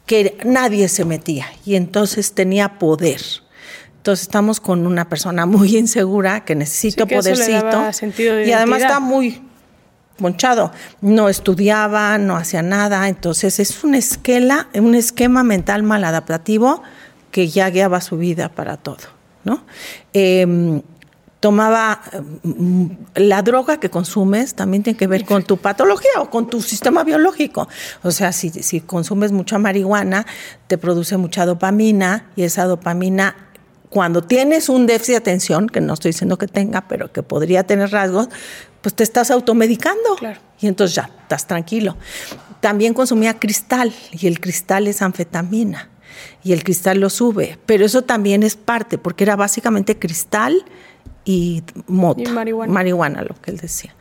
que 0.05 0.37
nadie 0.45 0.87
se 0.89 1.07
metía 1.07 1.47
y 1.65 1.77
entonces 1.77 2.35
tenía 2.35 2.79
poder. 2.79 3.23
Entonces 3.99 4.23
estamos 4.23 4.61
con 4.61 4.87
una 4.87 5.09
persona 5.09 5.47
muy 5.47 5.77
insegura 5.79 6.45
que 6.45 6.55
necesita 6.55 7.07
podercito 7.07 7.91
y 8.45 8.53
además 8.53 8.83
está 8.83 9.01
muy 9.01 9.43
monchado, 10.19 10.73
no 11.01 11.29
estudiaba, 11.29 12.19
no 12.19 12.37
hacía 12.37 12.63
nada, 12.63 13.09
entonces 13.09 13.61
es 13.61 13.85
un 13.85 13.95
esquema, 13.95 14.69
un 14.75 14.95
esquema 14.95 15.45
mental 15.45 15.83
maladaptativo 15.83 16.83
que 17.31 17.49
ya 17.49 17.71
guiaba 17.71 18.01
su 18.01 18.17
vida 18.17 18.49
para 18.49 18.77
todo, 18.77 19.05
¿no? 19.45 19.65
Em, 20.13 20.83
tomaba 21.41 22.01
mm, 22.43 22.87
la 23.15 23.43
droga 23.43 23.79
que 23.79 23.91
consumes 23.91 24.55
también 24.55 24.83
tiene 24.83 24.97
que 24.97 25.07
ver 25.07 25.25
con 25.25 25.45
tu 25.45 25.57
patología 25.57 26.11
o 26.19 26.31
con 26.31 26.51
tu 26.51 26.61
sistema 26.61 27.05
biológico. 27.05 27.69
O 28.03 28.11
sea, 28.11 28.33
si, 28.33 28.51
si 28.51 28.81
consumes 28.81 29.31
mucha 29.31 29.59
marihuana, 29.59 30.27
te 30.67 30.79
produce 30.79 31.17
mucha 31.17 31.47
dopamina 31.47 32.31
y 32.35 32.43
esa 32.43 32.65
dopamina 32.65 33.48
cuando 33.91 34.23
tienes 34.23 34.69
un 34.69 34.87
déficit 34.87 35.13
de 35.13 35.17
atención, 35.19 35.69
que 35.69 35.81
no 35.81 35.95
estoy 35.95 36.11
diciendo 36.11 36.37
que 36.37 36.47
tenga, 36.47 36.87
pero 36.89 37.13
que 37.13 37.23
podría 37.23 37.65
tener 37.65 37.91
rasgos, 37.91 38.29
pues 38.83 38.95
te 38.95 39.03
estás 39.03 39.31
automedicando. 39.31 40.17
Y 40.61 40.67
entonces 40.67 40.95
ya, 40.97 41.11
estás 41.23 41.47
tranquilo. 41.47 41.97
También 42.61 42.95
consumía 42.95 43.39
cristal 43.39 43.95
y 44.13 44.27
el 44.27 44.41
cristal 44.41 44.89
es 44.89 45.03
anfetamina 45.03 45.89
y 46.43 46.53
el 46.53 46.65
cristal 46.65 46.99
lo 47.01 47.11
sube, 47.11 47.59
pero 47.67 47.85
eso 47.85 48.03
también 48.03 48.43
es 48.43 48.57
parte, 48.57 48.99
porque 48.99 49.25
era 49.25 49.37
básicamente 49.37 49.99
cristal 49.99 50.65
y 51.25 51.63
mota, 51.87 52.31
marihuana. 52.33 53.23
lo 53.23 53.35
que 53.41 53.51
él 53.51 53.59
decía. 53.59 53.95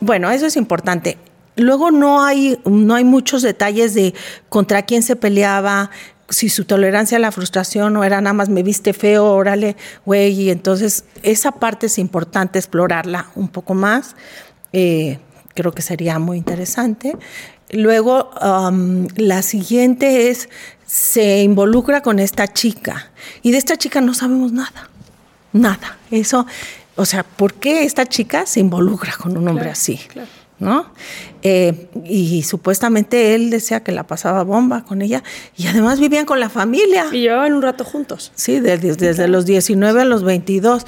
Bueno, 0.00 0.30
eso 0.30 0.46
es 0.46 0.56
importante. 0.56 1.18
Luego 1.56 1.90
no 1.90 2.22
hay, 2.22 2.60
no 2.66 2.94
hay 2.94 3.04
muchos 3.04 3.42
detalles 3.42 3.94
de 3.94 4.14
contra 4.50 4.82
quién 4.82 5.02
se 5.02 5.16
peleaba, 5.16 5.90
si 6.28 6.48
su 6.48 6.64
tolerancia 6.64 7.18
a 7.18 7.20
la 7.20 7.32
frustración 7.32 7.96
o 7.96 8.04
era 8.04 8.20
nada 8.20 8.34
más 8.34 8.48
me 8.48 8.62
viste 8.62 8.92
feo, 8.92 9.26
órale, 9.26 9.76
güey, 10.04 10.32
y 10.32 10.50
entonces 10.50 11.04
esa 11.22 11.52
parte 11.52 11.86
es 11.86 11.98
importante 11.98 12.58
explorarla 12.58 13.30
un 13.34 13.48
poco 13.48 13.74
más. 13.74 14.16
Eh, 14.72 15.18
creo 15.54 15.72
que 15.72 15.82
sería 15.82 16.18
muy 16.18 16.38
interesante. 16.38 17.16
Luego, 17.70 18.30
um, 18.42 19.06
la 19.16 19.42
siguiente 19.42 20.30
es, 20.30 20.48
se 20.86 21.42
involucra 21.42 22.02
con 22.02 22.18
esta 22.18 22.46
chica 22.52 23.10
y 23.42 23.52
de 23.52 23.58
esta 23.58 23.76
chica 23.76 24.00
no 24.00 24.14
sabemos 24.14 24.52
nada 24.52 24.90
nada. 25.56 25.98
Eso, 26.10 26.46
o 26.94 27.04
sea, 27.04 27.24
¿por 27.24 27.54
qué 27.54 27.84
esta 27.84 28.06
chica 28.06 28.46
se 28.46 28.60
involucra 28.60 29.12
con 29.16 29.36
un 29.36 29.48
hombre 29.48 29.70
así? 29.70 30.00
¿No? 30.58 30.86
Eh, 31.42 31.88
y 32.04 32.42
supuestamente 32.42 33.34
él 33.34 33.50
decía 33.50 33.84
que 33.84 33.92
la 33.92 34.06
pasaba 34.06 34.42
bomba 34.42 34.84
con 34.84 35.02
ella 35.02 35.22
y 35.54 35.66
además 35.66 36.00
vivían 36.00 36.24
con 36.24 36.40
la 36.40 36.48
familia. 36.48 37.06
Y 37.12 37.20
llevaban 37.20 37.52
un 37.52 37.62
rato 37.62 37.84
juntos. 37.84 38.32
Sí, 38.34 38.60
desde, 38.60 39.28
los 39.28 39.44
19 39.44 40.00
a 40.00 40.04
los 40.04 40.22
22. 40.22 40.86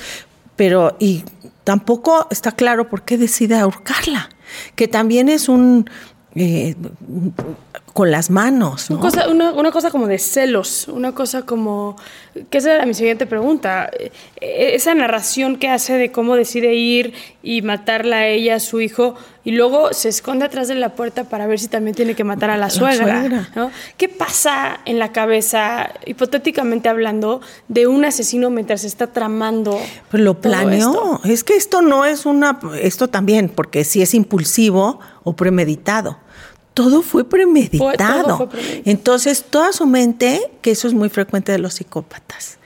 Pero, 0.56 0.96
y 0.98 1.22
tampoco 1.64 2.26
está 2.30 2.52
claro 2.52 2.88
por 2.88 3.02
qué 3.02 3.18
decide 3.18 3.56
ahorcarla, 3.56 4.30
que 4.74 4.88
también 4.88 5.28
es 5.28 5.48
un, 5.48 5.88
eh, 6.34 6.74
con 7.98 8.12
las 8.12 8.30
manos. 8.30 8.90
Una, 8.90 9.00
cosa, 9.00 9.28
una, 9.28 9.72
cosa 9.72 9.90
como 9.90 10.06
de 10.06 10.20
celos, 10.20 10.86
una 10.86 11.16
cosa 11.16 11.42
como, 11.42 11.96
que 12.48 12.58
esa 12.58 12.76
era 12.76 12.86
mi 12.86 12.94
siguiente 12.94 13.26
pregunta, 13.26 13.90
eh, 13.92 14.70
esa 14.74 14.94
narración 14.94 15.56
que 15.56 15.68
hace 15.68 15.94
de 15.94 16.12
cómo 16.12 16.36
decide 16.36 16.76
ir 16.76 17.12
y 17.42 17.60
matarla 17.62 18.18
a 18.18 18.26
ella, 18.28 18.54
a 18.54 18.60
su 18.60 18.80
hijo, 18.80 19.16
y 19.42 19.50
luego 19.50 19.92
se 19.92 20.10
esconde 20.10 20.44
atrás 20.44 20.68
de 20.68 20.76
la 20.76 20.90
puerta 20.90 21.24
para 21.24 21.48
ver 21.48 21.58
si 21.58 21.66
también 21.66 21.96
tiene 21.96 22.14
que 22.14 22.22
matar 22.22 22.50
a 22.50 22.56
la, 22.56 22.70
suegra. 22.70 23.48
¿Qué 23.96 24.08
pasa 24.08 24.78
en 24.84 25.00
la 25.00 25.10
cabeza, 25.10 25.90
hipotéticamente 26.06 26.88
hablando, 26.88 27.40
de 27.66 27.88
un 27.88 28.04
asesino 28.04 28.48
mientras 28.48 28.82
se 28.82 28.86
está 28.86 29.08
tramando? 29.08 29.76
Pues 30.08 30.22
lo 30.22 30.40
planeó. 30.40 31.20
Es 31.24 31.42
que 31.42 31.56
esto 31.56 31.82
no 31.82 32.04
es 32.04 32.26
una, 32.26 32.60
esto 32.80 33.08
también, 33.08 33.48
porque 33.48 33.82
si 33.82 34.02
es 34.02 34.14
impulsivo 34.14 35.00
o 35.24 35.34
premeditado 35.34 36.18
todo 36.78 37.02
fue 37.02 37.28
premeditado. 37.28 38.48
Entonces, 38.84 39.44
toda 39.50 39.72
su 39.72 39.84
mente, 39.84 40.40
que 40.62 40.70
eso 40.70 40.86
es 40.86 40.94
muy 40.94 41.08
frecuente 41.08 41.50
de 41.50 41.58
los 41.58 41.74
psicópatas, 41.74 42.58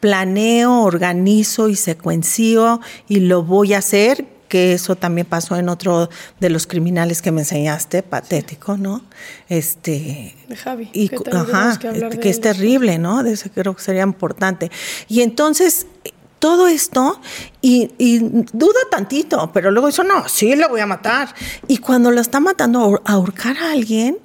planeo, 0.00 0.82
organizo 0.82 1.68
y 1.68 1.76
secuencio 1.76 2.80
y 3.06 3.20
lo 3.20 3.44
voy 3.44 3.74
a 3.74 3.78
hacer, 3.78 4.26
que 4.48 4.72
eso 4.72 4.96
también 4.96 5.24
pasó 5.24 5.54
en 5.54 5.68
otro 5.68 6.10
de 6.40 6.50
los 6.50 6.66
criminales 6.66 7.22
que 7.22 7.30
me 7.30 7.42
enseñaste, 7.42 8.02
patético, 8.02 8.76
¿no? 8.76 9.02
Este 9.48 10.34
de 10.48 10.56
Javi, 10.56 10.90
y, 10.92 11.08
ajá, 11.32 11.78
que, 11.78 12.18
que 12.18 12.28
es 12.28 12.40
terrible, 12.40 12.98
¿no? 12.98 13.22
De 13.22 13.34
eso 13.34 13.50
creo 13.54 13.76
que 13.76 13.84
sería 13.84 14.02
importante. 14.02 14.68
Y 15.06 15.20
entonces 15.20 15.86
todo 16.40 16.66
esto 16.66 17.20
y, 17.60 17.88
duda 18.52 18.80
tantito, 18.90 19.50
pero 19.52 19.70
luego 19.70 19.86
dice, 19.86 20.02
no, 20.02 20.28
sí 20.28 20.56
lo 20.56 20.68
voy 20.68 20.80
a 20.80 20.86
matar. 20.86 21.32
Y 21.68 21.78
cuando 21.78 22.10
lo 22.10 22.20
está 22.20 22.40
matando, 22.40 23.00
a 23.04 23.12
ahorcar 23.12 23.56
a 23.58 23.72
alguien 23.72 24.18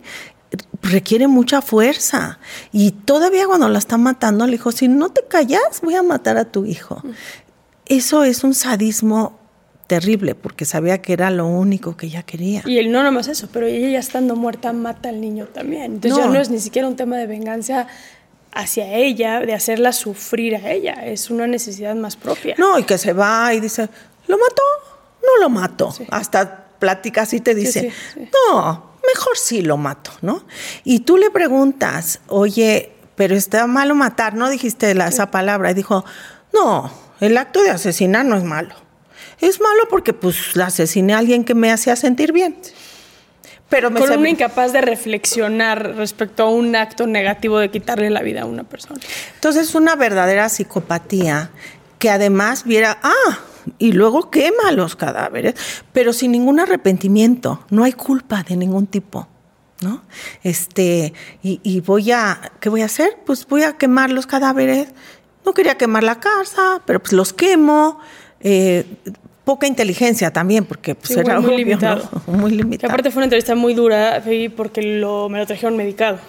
requiere 0.81 1.27
mucha 1.27 1.61
fuerza. 1.61 2.39
Y 2.71 2.91
todavía 2.91 3.45
cuando 3.45 3.69
la 3.69 3.77
está 3.77 3.97
matando, 3.97 4.45
le 4.45 4.53
dijo, 4.53 4.71
si 4.71 4.87
no 4.87 5.09
te 5.09 5.23
callas, 5.27 5.81
voy 5.83 5.95
a 5.95 6.03
matar 6.03 6.37
a 6.37 6.45
tu 6.45 6.65
hijo. 6.65 7.03
Eso 7.85 8.23
es 8.23 8.43
un 8.43 8.53
sadismo 8.53 9.37
terrible, 9.87 10.33
porque 10.33 10.65
sabía 10.65 11.01
que 11.01 11.13
era 11.13 11.29
lo 11.29 11.45
único 11.45 11.95
que 11.95 12.07
ella 12.07 12.23
quería. 12.23 12.63
Y 12.65 12.77
él 12.79 12.91
no 12.91 13.03
nomás 13.03 13.27
eso, 13.27 13.47
pero 13.51 13.67
ella 13.67 13.89
ya 13.89 13.99
estando 13.99 14.35
muerta 14.35 14.73
mata 14.73 15.09
al 15.09 15.21
niño 15.21 15.45
también. 15.45 15.95
Entonces 15.95 16.17
ya 16.17 16.27
no 16.27 16.39
es 16.39 16.49
ni 16.49 16.59
siquiera 16.59 16.87
un 16.87 16.95
tema 16.95 17.17
de 17.17 17.27
venganza 17.27 17.87
hacia 18.55 18.91
ella, 18.93 19.41
de 19.41 19.53
hacerla 19.53 19.91
sufrir 19.91 20.55
a 20.55 20.71
ella. 20.71 20.93
Es 21.05 21.29
una 21.29 21.45
necesidad 21.45 21.93
más 21.95 22.15
propia. 22.15 22.55
No, 22.57 22.79
y 22.79 22.83
que 22.83 22.97
se 22.97 23.13
va 23.13 23.53
y 23.53 23.59
dice, 23.59 23.89
¿lo 24.27 24.37
mató? 24.37 24.63
No 25.21 25.43
lo 25.43 25.49
mato. 25.49 25.93
Hasta 26.09 26.65
pláticas 26.79 27.33
y 27.33 27.41
te 27.41 27.53
dice, 27.53 27.91
no, 28.15 28.91
mejor 29.13 29.37
sí 29.37 29.61
lo 29.61 29.77
mato, 29.77 30.11
¿no? 30.21 30.45
Y 30.83 30.99
tú 31.01 31.17
le 31.17 31.29
preguntas, 31.29 32.21
oye, 32.27 32.93
pero 33.15 33.35
está 33.35 33.67
malo 33.67 33.93
matar, 33.93 34.35
¿no? 34.35 34.49
Dijiste 34.49 34.91
esa 34.91 35.31
palabra. 35.31 35.71
Y 35.71 35.73
dijo, 35.73 36.05
no, 36.53 36.91
el 37.19 37.37
acto 37.37 37.61
de 37.61 37.71
asesinar 37.71 38.25
no 38.25 38.37
es 38.37 38.43
malo. 38.43 38.75
Es 39.41 39.59
malo 39.59 39.83
porque 39.89 40.13
pues 40.13 40.55
la 40.55 40.67
asesiné 40.67 41.13
a 41.13 41.17
alguien 41.17 41.43
que 41.43 41.55
me 41.55 41.71
hacía 41.71 41.95
sentir 41.95 42.31
bien. 42.31 42.57
Pero 43.69 43.89
me 43.89 43.99
Con 43.99 44.11
una 44.11 44.29
incapaz 44.29 44.73
de 44.73 44.81
reflexionar 44.81 45.95
respecto 45.95 46.43
a 46.43 46.49
un 46.49 46.75
acto 46.75 47.07
negativo 47.07 47.57
de 47.57 47.71
quitarle 47.71 48.09
la 48.09 48.21
vida 48.21 48.43
a 48.43 48.45
una 48.45 48.63
persona. 48.63 48.99
Entonces, 49.33 49.73
una 49.73 49.95
verdadera 49.95 50.49
psicopatía 50.49 51.49
que 51.97 52.09
además 52.09 52.63
viera, 52.65 52.99
ah, 53.01 53.39
y 53.79 53.93
luego 53.93 54.29
quema 54.29 54.71
los 54.71 54.95
cadáveres, 54.95 55.55
pero 55.91 56.13
sin 56.13 56.31
ningún 56.31 56.59
arrepentimiento, 56.59 57.65
no 57.69 57.83
hay 57.83 57.93
culpa 57.93 58.43
de 58.43 58.55
ningún 58.55 58.87
tipo. 58.87 59.27
¿No? 59.81 60.03
Este, 60.41 61.13
y, 61.43 61.81
voy 61.81 62.09
a, 62.11 62.53
¿qué 62.61 62.69
voy 62.69 62.81
a 62.81 62.85
hacer? 62.85 63.17
Pues 63.25 63.45
voy 63.45 63.63
a 63.63 63.73
quemar 63.73 64.09
los 64.09 64.25
cadáveres. 64.25 64.87
No 65.45 65.53
quería 65.53 65.77
quemar 65.77 66.03
la 66.03 66.21
casa, 66.21 66.81
pero 66.85 67.01
pues 67.01 67.11
los 67.11 67.33
quemo. 67.33 67.99
Eh, 68.39 68.85
poca 69.45 69.67
inteligencia 69.67 70.33
también, 70.33 70.65
porque 70.65 70.95
pues, 70.95 71.11
era 71.11 71.39
muy 71.39 71.55
limitado. 71.55 72.09
Muy 72.27 72.51
limitado. 72.51 72.91
aparte 72.91 73.11
fue 73.11 73.19
una 73.19 73.25
entrevista 73.25 73.55
muy 73.55 73.73
dura, 73.73 74.21
porque 74.57 74.81
lo, 74.81 75.29
me 75.29 75.37
lo 75.37 75.45
trajeron 75.45 75.77
medicado. 75.77 76.19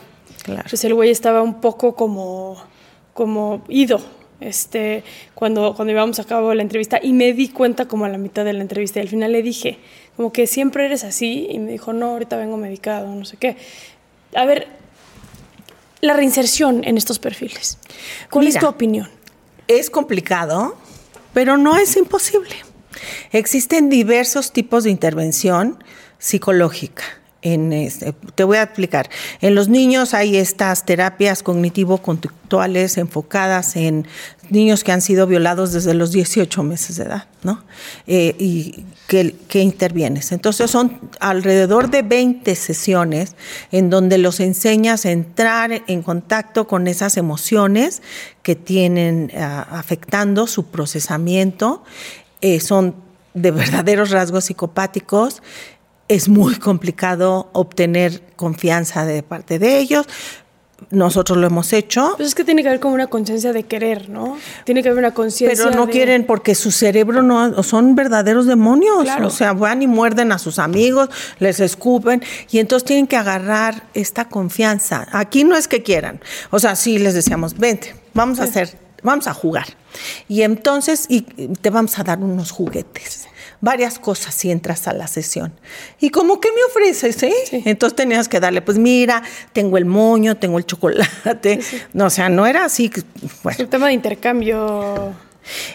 Claro. 0.45 0.61
Entonces 0.61 0.85
el 0.85 0.95
güey 0.95 1.11
estaba 1.11 1.43
un 1.43 1.61
poco 1.61 1.97
como, 1.97 2.57
como 3.15 3.65
ido 3.69 4.01
este, 4.41 5.03
cuando, 5.35 5.75
cuando 5.75 5.93
íbamos 5.93 6.19
a 6.19 6.25
cabo 6.25 6.53
la 6.55 6.63
entrevista 6.63 7.01
y 7.03 7.13
me 7.13 7.33
di 7.33 7.49
cuenta 7.49 7.87
como 7.89 8.05
a 8.05 8.09
la 8.09 8.19
mitad 8.19 8.45
de 8.45 8.53
la 8.53 8.61
entrevista 8.61 8.99
y 8.99 9.03
al 9.03 9.09
final 9.09 9.33
le 9.33 9.43
dije, 9.43 9.79
como 10.17 10.33
que 10.33 10.47
siempre 10.47 10.85
eres 10.85 11.05
así 11.05 11.47
y 11.51 11.59
me 11.59 11.73
dijo, 11.73 11.93
no, 11.93 12.11
ahorita 12.11 12.37
vengo 12.37 12.57
medicado, 12.57 13.15
no 13.15 13.25
sé 13.25 13.37
qué. 13.39 13.57
A 14.35 14.45
ver, 14.45 14.69
la 16.01 16.13
reinserción 16.13 16.85
en 16.85 16.99
estos 16.99 17.19
perfiles, 17.19 17.79
¿cuál 18.31 18.47
es 18.47 18.59
tu 18.59 18.67
opinión? 18.67 19.09
Es 19.69 19.91
complicado, 19.91 20.77
pero 21.33 21.57
no 21.57 21.77
es 21.77 21.97
imposible. 21.97 22.55
Existen 23.33 23.89
diversos 23.89 24.53
tipos 24.53 24.85
de 24.85 24.91
intervención 24.91 25.83
psicológica 26.19 27.05
este, 27.55 28.13
te 28.35 28.45
voy 28.45 28.57
a 28.57 28.63
explicar. 28.65 29.09
En 29.41 29.55
los 29.55 29.69
niños 29.69 30.15
hay 30.15 30.37
estas 30.37 30.85
terapias 30.85 31.45
cognitivo-conductuales 31.45 32.99
enfocadas 32.99 33.77
en 33.77 34.07
niños 34.51 34.83
que 34.83 34.93
han 34.93 35.01
sido 35.01 35.27
violados 35.27 35.73
desde 35.73 35.95
los 35.95 36.11
18 36.11 36.63
meses 36.65 36.97
de 36.97 37.05
edad, 37.05 37.27
¿no? 37.43 37.63
Eh, 38.07 38.35
y 38.39 38.85
que, 39.07 39.61
intervienes. 39.61 40.33
Entonces 40.33 40.71
son 40.71 41.01
alrededor 41.21 41.91
de 41.91 42.03
20 42.03 42.55
sesiones 42.57 43.37
en 43.71 43.91
donde 43.91 44.19
los 44.19 44.41
enseñas 44.41 45.07
a 45.07 45.13
entrar 45.13 45.83
en 45.87 46.03
contacto 46.03 46.67
con 46.67 46.89
esas 46.89 47.17
emociones 47.17 48.03
que 48.43 48.57
tienen 48.57 49.31
ah, 49.37 49.67
afectando 49.71 50.49
su 50.49 50.67
procesamiento. 50.67 51.85
Eh, 52.41 52.61
son 52.61 52.95
de 53.35 53.51
verdaderos 53.51 54.11
rasgos 54.11 54.47
psicopáticos 54.47 55.43
es 56.09 56.29
muy 56.29 56.55
complicado 56.57 57.49
obtener 57.53 58.23
confianza 58.37 59.05
de 59.05 59.23
parte 59.23 59.59
de 59.59 59.79
ellos. 59.79 60.07
Nosotros 60.91 61.39
lo 61.39 61.47
hemos 61.47 61.73
hecho. 61.73 62.13
Pues 62.17 62.29
es 62.29 62.35
que 62.35 62.45
tiene 62.45 62.63
que 62.63 62.69
haber 62.69 62.81
como 62.81 62.95
una 62.95 63.07
conciencia 63.07 63.55
de 63.55 63.63
querer, 63.63 64.11
¿no? 64.11 64.37
Tiene 64.65 64.83
que 64.83 64.91
haber 64.91 64.99
una 64.99 65.15
conciencia. 65.15 65.65
Pero 65.65 65.75
no 65.75 65.89
quieren 65.91 66.27
porque 66.27 66.55
su 66.55 66.71
cerebro 66.71 67.23
no 67.23 67.63
son 67.63 67.95
verdaderos 67.95 68.47
demonios. 68.47 69.09
O 69.23 69.31
sea, 69.31 69.55
van 69.55 69.81
y 69.81 69.87
muerden 69.87 70.33
a 70.33 70.39
sus 70.39 70.59
amigos, 70.59 71.09
les 71.39 71.61
escupen 71.61 72.23
y 72.51 72.59
entonces 72.59 72.87
tienen 72.87 73.07
que 73.07 73.17
agarrar 73.17 73.85
esta 73.95 74.27
confianza. 74.29 75.07
Aquí 75.13 75.45
no 75.45 75.57
es 75.57 75.67
que 75.67 75.83
quieran. 75.83 76.21
O 76.51 76.59
sea, 76.59 76.77
sí 76.77 76.99
les 76.99 77.15
decíamos, 77.15 77.57
vente, 77.57 77.97
vamos 78.13 78.39
a 78.39 78.45
hacer, 78.45 78.77
vamos 79.07 79.27
a 79.27 79.35
jugar. 79.35 79.67
Y 80.29 80.43
entonces 80.43 81.07
y 81.09 81.23
te 81.23 81.71
vamos 81.71 81.99
a 81.99 82.05
dar 82.05 82.19
unos 82.19 82.51
juguetes 82.51 83.27
varias 83.61 83.99
cosas 83.99 84.35
si 84.35 84.51
entras 84.51 84.87
a 84.89 84.93
la 84.93 85.07
sesión. 85.07 85.53
¿Y 86.01 86.11
como 86.11 86.41
que 86.41 86.51
me 86.53 86.63
ofreces? 86.65 87.23
Eh? 87.23 87.33
Entonces 87.65 87.97
tenías 87.97 88.29
que 88.29 88.41
darle, 88.41 88.63
pues 88.63 88.79
mira, 88.79 89.23
tengo 89.53 89.79
el 89.79 89.85
moño, 89.85 90.37
tengo 90.37 90.59
el 90.59 90.67
chocolate. 90.67 91.61
No, 91.93 92.07
o 92.07 92.11
sea, 92.11 92.29
no 92.29 92.47
era 92.47 92.65
así. 92.65 92.91
Bueno. 93.43 93.59
El 93.61 93.69
tema 93.69 93.87
de 93.89 93.95
intercambio. 93.95 95.15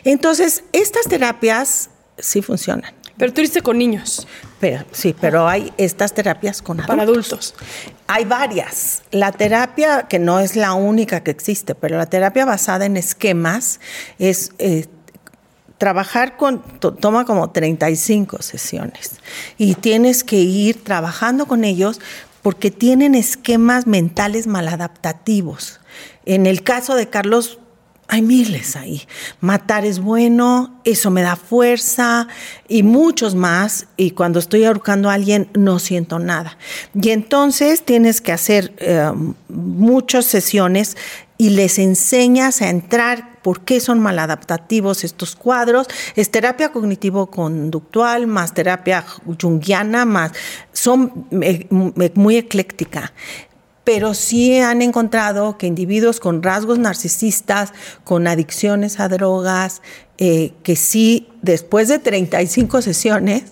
Entonces, 0.04 0.64
estas 0.74 1.08
terapias 1.08 1.90
sí 2.18 2.42
funcionan. 2.42 2.94
Pero 3.22 3.34
tú 3.34 3.44
con 3.62 3.78
niños. 3.78 4.28
Pero, 4.60 4.84
sí, 4.92 5.14
pero 5.22 5.48
hay 5.48 5.72
estas 5.78 6.12
terapias 6.12 6.64
con 6.64 6.80
adultos. 6.80 6.88
Para 6.88 7.04
adultos. 7.04 7.54
Hay 8.08 8.26
varias. 8.26 9.04
La 9.12 9.32
terapia, 9.32 10.08
que 10.10 10.18
no 10.18 10.40
es 10.40 10.56
la 10.56 10.74
única 10.74 11.22
que 11.22 11.30
existe, 11.30 11.76
pero 11.76 12.00
la 12.00 12.08
terapia 12.08 12.46
basada 12.46 12.88
en 12.88 12.98
esquemas 12.98 13.80
es... 14.18 14.54
Eh, 14.58 14.88
trabajar 15.78 16.38
con, 16.38 16.62
toma 16.80 17.26
como 17.26 17.50
35 17.50 18.44
sesiones 18.44 19.14
y 19.58 19.74
tienes 19.74 20.24
que 20.24 20.36
ir 20.36 20.84
trabajando 20.84 21.48
con 21.48 21.64
ellos 21.64 22.00
porque 22.44 22.70
tienen 22.70 23.16
esquemas 23.16 23.88
mentales 23.88 24.46
maladaptativos. 24.46 25.80
En 26.26 26.46
el 26.46 26.62
caso 26.62 26.94
de 26.94 27.10
Carlos, 27.10 27.58
hay 28.12 28.22
miles 28.22 28.76
ahí. 28.76 29.02
Matar 29.40 29.86
es 29.86 30.00
bueno, 30.00 30.82
eso 30.84 31.10
me 31.12 31.22
da 31.22 31.38
fuerza 31.38 32.28
y 32.68 32.84
muchos 32.84 33.36
más. 33.36 33.88
Y 33.96 34.12
cuando 34.12 34.40
estoy 34.40 34.66
ahorcando 34.66 35.10
a 35.10 35.14
alguien 35.14 35.48
no 35.54 35.80
siento 35.80 36.20
nada. 36.20 36.58
Y 36.94 37.12
entonces 37.12 37.84
tienes 37.84 38.20
que 38.20 38.34
hacer 38.34 38.74
eh, 38.80 39.10
muchas 39.48 40.26
sesiones 40.26 40.98
y 41.38 41.52
les 41.52 41.80
enseñas 41.80 42.62
a 42.62 42.70
entrar 42.70 43.40
por 43.42 43.62
qué 43.62 43.80
son 43.80 44.02
maladaptativos 44.02 45.06
estos 45.06 45.38
cuadros. 45.38 45.88
Es 46.18 46.30
terapia 46.32 46.74
cognitivo-conductual, 46.74 48.28
más 48.28 48.54
terapia 48.54 49.06
junguiana, 49.42 50.04
más. 50.04 50.34
Son 50.74 51.28
eh, 51.42 51.66
muy 51.70 52.36
ecléctica 52.36 53.14
pero 53.94 54.14
sí 54.14 54.58
han 54.58 54.82
encontrado 54.82 55.58
que 55.58 55.68
individuos 55.68 56.22
con 56.22 56.42
rasgos 56.42 56.80
narcisistas, 56.80 57.74
con 58.06 58.26
adicciones 58.26 59.02
a 59.02 59.10
drogas, 59.10 59.82
eh, 60.18 60.54
que 60.64 60.78
sí, 60.78 61.28
después 61.42 61.90
de 61.90 62.00
35 62.00 62.82
sesiones, 62.82 63.44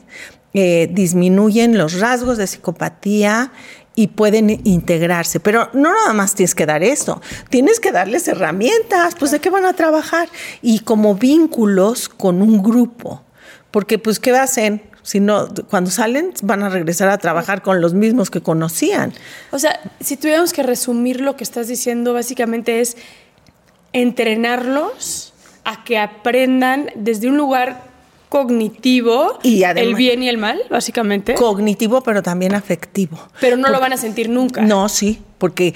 eh, 0.53 0.89
disminuyen 0.93 1.77
los 1.77 1.99
rasgos 1.99 2.37
de 2.37 2.47
psicopatía 2.47 3.51
y 3.95 4.07
pueden 4.07 4.61
integrarse. 4.63 5.41
Pero 5.41 5.69
no 5.73 5.91
nada 5.91 6.13
más 6.13 6.35
tienes 6.35 6.55
que 6.55 6.65
dar 6.65 6.83
eso, 6.83 7.21
tienes 7.49 7.81
que 7.81 7.91
darles 7.91 8.25
herramientas, 8.29 9.15
pues 9.19 9.31
de 9.31 9.41
qué 9.41 9.49
van 9.49 9.65
a 9.65 9.73
trabajar 9.73 10.29
y 10.61 10.79
como 10.79 11.15
vínculos 11.15 12.07
con 12.07 12.41
un 12.41 12.63
grupo, 12.63 13.23
porque 13.71 13.99
pues 13.99 14.21
qué 14.21 14.31
hacen, 14.37 14.83
si 15.09 15.19
no, 15.19 15.47
cuando 15.71 15.89
salen 15.89 16.33
van 16.43 16.61
a 16.61 16.69
regresar 16.69 17.09
a 17.09 17.17
trabajar 17.17 17.63
con 17.63 17.81
los 17.81 17.95
mismos 17.95 18.29
que 18.29 18.41
conocían. 18.41 19.11
O 19.49 19.57
sea, 19.57 19.79
si 19.99 20.17
tuviéramos 20.17 20.53
que 20.53 20.61
resumir 20.61 21.19
lo 21.19 21.35
que 21.35 21.43
estás 21.43 21.67
diciendo, 21.67 22.13
básicamente 22.13 22.79
es 22.79 22.95
entrenarlos 23.91 25.33
a 25.63 25.83
que 25.83 25.97
aprendan 25.97 26.91
desde 26.93 27.27
un 27.27 27.37
lugar 27.37 27.85
cognitivo, 28.29 29.39
y 29.41 29.63
el 29.63 29.95
bien 29.95 30.21
y 30.21 30.29
el 30.29 30.37
mal, 30.37 30.61
básicamente. 30.69 31.33
Cognitivo, 31.33 32.01
pero 32.01 32.21
también 32.21 32.53
afectivo. 32.53 33.17
Pero 33.41 33.57
no 33.57 33.69
lo 33.69 33.79
van 33.79 33.93
a 33.93 33.97
sentir 33.97 34.29
nunca. 34.29 34.61
No, 34.61 34.89
sí, 34.89 35.23
porque 35.39 35.73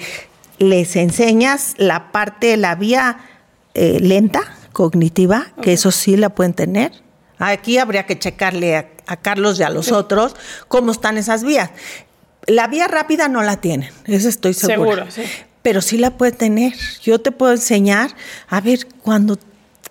les 0.60 0.94
enseñas 0.94 1.74
la 1.76 2.12
parte, 2.12 2.56
la 2.56 2.76
vía 2.76 3.18
eh, 3.74 3.98
lenta, 4.00 4.42
cognitiva, 4.70 5.48
que 5.60 5.72
eso 5.72 5.90
sí 5.90 6.16
la 6.16 6.28
pueden 6.28 6.54
tener. 6.54 7.03
Aquí 7.38 7.78
habría 7.78 8.06
que 8.06 8.18
checarle 8.18 8.76
a, 8.76 9.16
Carlos 9.16 9.58
y 9.58 9.62
a 9.62 9.70
los 9.70 9.92
otros 9.92 10.34
cómo 10.68 10.92
están 10.92 11.18
esas 11.18 11.44
vías. 11.44 11.70
La 12.46 12.68
vía 12.68 12.88
rápida 12.88 13.28
no 13.28 13.42
la 13.42 13.60
tienen, 13.60 13.90
eso 14.04 14.28
estoy 14.28 14.54
segura. 14.54 15.10
Seguro, 15.10 15.10
sí. 15.10 15.22
Pero 15.62 15.80
sí 15.80 15.98
la 15.98 16.16
puede 16.16 16.32
tener. 16.32 16.74
Yo 17.02 17.20
te 17.20 17.32
puedo 17.32 17.52
enseñar, 17.52 18.14
a 18.48 18.60
ver, 18.60 18.86
cuando 19.02 19.38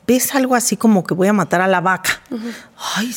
ves 0.06 0.34
algo 0.36 0.56
así 0.56 0.78
como 0.78 1.04
que 1.04 1.14
voy 1.14 1.28
a 1.28 1.34
matar 1.34 1.62
a 1.62 1.68
la 1.68 1.82
vaca. 1.82 2.22
Ay, 2.96 3.14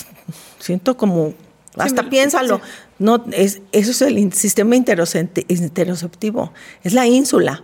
siento 0.59 0.97
como, 0.97 1.35
hasta 1.77 2.09
piénsalo. 2.09 2.61
No, 2.99 3.25
es, 3.33 3.61
eso 3.73 3.91
es 3.91 4.01
el 4.03 4.33
sistema 4.33 4.75
interoceptivo, 4.77 6.53
es 6.83 6.95
la 6.95 7.07
ínsula. 7.07 7.62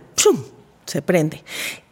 Se 0.85 1.01
prende. 1.01 1.43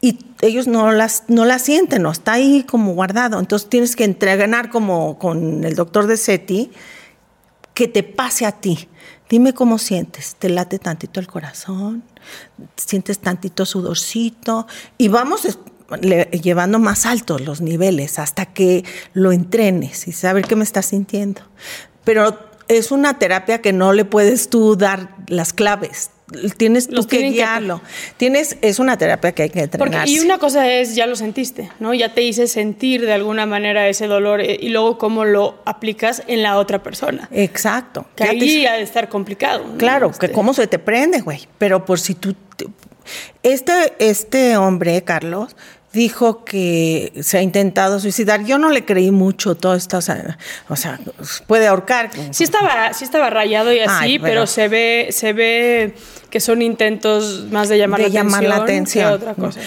Y 0.02 0.20
ellos 0.42 0.68
no 0.68 0.92
las, 0.92 1.24
no 1.28 1.46
la 1.46 1.60
sienten, 1.60 2.04
no 2.04 2.12
está 2.12 2.34
ahí 2.34 2.64
como 2.64 2.94
guardado. 2.94 3.40
Entonces 3.40 3.70
tienes 3.70 3.96
que 3.96 4.04
entregar 4.04 4.70
como 4.70 5.18
con 5.20 5.64
el 5.64 5.76
doctor 5.76 6.08
de 6.08 6.18
SETI 6.18 6.72
que 7.74 7.88
te 7.88 8.04
pase 8.04 8.46
a 8.46 8.52
ti 8.52 8.90
Dime 9.32 9.54
cómo 9.54 9.78
sientes. 9.78 10.36
¿Te 10.38 10.50
late 10.50 10.78
tantito 10.78 11.22
el 11.22 11.28
corazón? 11.28 12.04
¿Sientes 12.76 13.20
tantito 13.20 13.66
sudorcito? 13.66 14.68
Y 14.98 15.08
vamos 15.08 15.58
llevando 16.44 16.80
más 16.80 17.06
altos 17.06 17.40
los 17.40 17.62
niveles 17.62 18.20
hasta 18.20 18.46
que 18.46 18.84
lo 19.14 19.32
entrenes 19.32 20.06
y 20.10 20.12
saber 20.12 20.46
qué 20.46 20.58
me 20.58 20.66
estás 20.66 20.88
sintiendo. 20.88 21.44
Pero 22.04 22.38
es 22.68 22.92
una 22.92 23.20
terapia 23.20 23.62
que 23.62 23.72
no 23.72 23.94
le 23.94 24.04
puedes 24.04 24.50
tú 24.50 24.76
dar 24.76 25.16
las 25.28 25.54
claves 25.54 26.10
tienes 26.58 26.88
tú 26.88 27.06
que 27.08 27.30
guiarlo. 27.30 27.82
Tienes, 28.18 28.58
es 28.62 28.80
una 28.80 28.98
terapia 28.98 29.32
que 29.32 29.44
hay 29.44 29.50
que 29.50 29.62
entrenar. 29.62 30.08
Y 30.08 30.20
una 30.20 30.38
cosa 30.38 30.72
es, 30.72 30.96
ya 30.96 31.06
lo 31.06 31.16
sentiste, 31.16 31.70
¿no? 31.80 31.94
Ya 31.94 32.14
te 32.14 32.22
hice 32.22 32.48
sentir 32.48 33.06
de 33.06 33.14
alguna 33.14 33.46
manera 33.46 33.88
ese 33.88 34.08
dolor 34.08 34.42
eh, 34.42 34.58
y 34.60 34.70
luego 34.70 34.98
cómo 34.98 35.26
lo 35.26 35.62
aplicas 35.66 36.24
en 36.28 36.44
la 36.44 36.58
otra 36.58 36.84
persona. 36.84 37.30
Exacto. 37.32 38.06
Que 38.16 38.24
ahí 38.24 38.66
ha 38.66 38.74
de 38.74 38.84
estar 38.84 39.10
complicado. 39.10 39.66
Claro, 39.78 40.12
que 40.12 40.28
este 40.28 40.32
cómo 40.32 40.54
se 40.54 40.68
te 40.68 40.80
prende, 40.80 41.22
güey. 41.22 41.48
Pero 41.58 41.86
por 41.86 42.00
si 42.00 42.16
tú... 42.16 42.36
Este, 43.44 43.94
este 44.00 44.58
hombre, 44.58 45.04
Carlos, 45.04 45.56
dijo 45.94 46.46
que 46.46 47.12
se 47.22 47.38
ha 47.38 47.42
intentado 47.42 48.00
suicidar. 48.00 48.46
Yo 48.46 48.58
no 48.58 48.70
le 48.70 48.86
creí 48.86 49.12
mucho 49.12 49.56
todo 49.56 49.76
esto, 49.76 49.98
o 49.98 50.02
sea, 50.02 51.00
puede 51.48 51.68
ahorcar. 51.68 52.10
Sí 52.32 52.44
estaba, 52.44 52.94
sí 52.94 53.04
estaba 53.04 53.30
rayado 53.30 53.74
y 53.74 53.80
así, 53.80 54.20
pero, 54.20 54.48
se 54.48 54.68
ve, 54.68 55.10
se 55.12 55.34
ve 55.34 55.96
que 56.30 56.40
son 56.40 56.62
intentos 56.62 57.48
más 57.52 57.68
de 57.68 57.78
llamar, 57.78 58.00
la, 58.00 58.08
llamar 58.08 58.46
atención 58.46 58.50
la 58.50 58.64
atención 58.64 59.10
que 59.10 59.16
otra 59.16 59.34
cosa. 59.36 59.60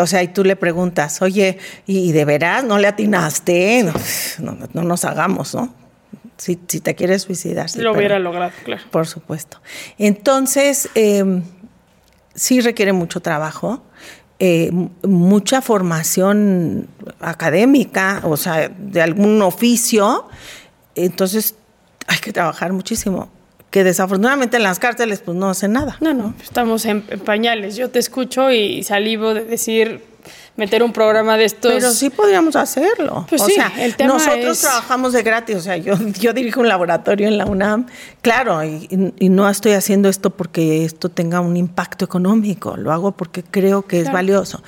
o 0.00 0.06
sea, 0.06 0.22
y 0.22 0.28
tú 0.28 0.44
le 0.44 0.56
preguntas, 0.56 1.20
oye, 1.20 1.58
¿y 1.86 2.12
de 2.12 2.24
veras 2.24 2.64
no 2.64 2.78
le 2.78 2.88
atinaste? 2.88 3.84
No, 4.38 4.56
no, 4.72 4.82
nos 4.82 5.04
hagamos, 5.04 5.54
¿no? 5.54 5.74
Si, 6.38 6.58
si, 6.68 6.80
te 6.80 6.94
quieres 6.94 7.22
suicidar. 7.22 7.68
Lo 7.76 7.92
hubiera 7.92 8.18
logrado, 8.18 8.52
claro. 8.64 8.82
Por 8.90 9.06
supuesto. 9.06 9.58
Entonces, 9.96 10.90
eh, 10.94 11.42
sí 12.34 12.60
requiere 12.60 12.92
mucho 12.92 13.20
trabajo. 13.20 13.82
Eh, 14.38 14.70
mucha 15.02 15.62
formación 15.62 16.88
académica, 17.20 18.20
o 18.24 18.36
sea, 18.36 18.68
de 18.68 19.00
algún 19.00 19.40
oficio, 19.40 20.28
entonces 20.94 21.54
hay 22.06 22.18
que 22.18 22.32
trabajar 22.32 22.72
muchísimo. 22.72 23.30
Que 23.70 23.82
desafortunadamente 23.82 24.58
en 24.58 24.62
las 24.62 24.78
cárceles 24.78 25.20
pues 25.20 25.36
no 25.36 25.48
hacen 25.48 25.72
nada. 25.72 25.96
No, 26.00 26.12
no, 26.12 26.34
estamos 26.42 26.84
en 26.84 27.02
pañales. 27.02 27.76
Yo 27.76 27.90
te 27.90 27.98
escucho 27.98 28.50
y 28.50 28.82
salivo 28.82 29.34
de 29.34 29.44
decir 29.44 30.04
meter 30.56 30.82
un 30.82 30.92
programa 30.92 31.36
de 31.36 31.44
estos. 31.44 31.72
Pero 31.72 31.90
sí 31.92 32.10
podríamos 32.10 32.56
hacerlo. 32.56 33.26
Pues 33.28 33.42
o 33.42 33.46
sea, 33.46 33.72
nosotros 34.06 34.60
trabajamos 34.60 35.12
de 35.12 35.22
gratis. 35.22 35.56
O 35.56 35.60
sea, 35.60 35.76
yo, 35.76 35.94
yo 36.20 36.32
dirijo 36.32 36.60
un 36.60 36.68
laboratorio 36.68 37.28
en 37.28 37.38
la 37.38 37.46
UNAM, 37.46 37.86
claro, 38.22 38.64
y, 38.64 38.88
no 39.28 39.48
estoy 39.48 39.72
haciendo 39.72 40.08
esto 40.08 40.30
porque 40.30 40.84
esto 40.84 41.08
tenga 41.08 41.40
un 41.40 41.56
impacto 41.56 42.04
económico. 42.04 42.76
Lo 42.76 42.92
hago 42.92 43.12
porque 43.12 43.42
creo 43.42 43.82
que 43.82 44.00
es 44.00 44.10
valioso. 44.10 44.62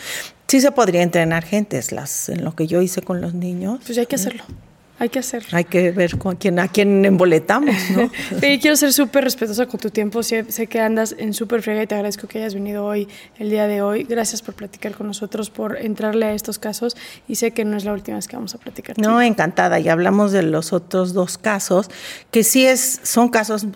Sí 0.47 0.61
se 0.61 0.73
podría 0.73 1.03
entrenar 1.03 1.45
gentes, 1.45 1.93
las, 1.93 2.29
en 2.29 2.45
lo 2.45 2.55
que 2.55 2.67
yo 2.67 2.81
hice 2.81 3.03
con 3.03 3.21
los 3.21 3.35
niños. 3.35 3.81
Pues 3.85 3.99
hay 3.99 4.07
que 4.07 4.17
hacerlo. 4.17 4.45
Hay 5.01 5.11
que 5.11 5.21
hacer. 5.21 5.45
Hay 5.53 5.65
que 5.65 5.93
ver 5.93 6.19
con 6.19 6.35
quién, 6.35 6.59
a 6.59 6.67
quién 6.67 7.05
emboletamos, 7.05 7.77
¿no? 7.91 8.11
sí, 8.41 8.59
quiero 8.61 8.75
ser 8.75 8.93
súper 8.93 9.23
respetuosa 9.23 9.67
con 9.67 9.79
tu 9.79 9.91
tiempo. 9.91 10.25
Sé, 10.25 10.45
que 10.67 10.81
andas 10.81 11.15
en 11.17 11.35
súper 11.35 11.63
frega 11.63 11.85
y 11.85 11.87
te 11.87 11.95
agradezco 11.95 12.27
que 12.27 12.39
hayas 12.39 12.55
venido 12.55 12.85
hoy, 12.85 13.07
el 13.39 13.51
día 13.51 13.69
de 13.69 13.81
hoy. 13.81 14.03
Gracias 14.03 14.43
por 14.43 14.55
platicar 14.55 14.95
con 14.95 15.07
nosotros, 15.07 15.51
por 15.51 15.79
entrarle 15.79 16.27
a 16.27 16.33
estos 16.33 16.59
casos 16.59 16.97
y 17.29 17.37
sé 17.37 17.53
que 17.53 17.65
no 17.65 17.77
es 17.77 17.85
la 17.85 17.93
última 17.93 18.17
vez 18.17 18.27
que 18.27 18.35
vamos 18.35 18.57
a 18.57 18.59
platicar. 18.59 18.99
No, 18.99 19.23
encantada. 19.23 19.79
Y 19.79 19.89
hablamos 19.89 20.33
de 20.33 20.43
los 20.43 20.73
otros 20.73 21.13
dos 21.13 21.39
casos, 21.39 21.89
que 22.33 22.43
sí 22.43 22.67
es, 22.67 23.01
son 23.05 23.29
casos 23.29 23.69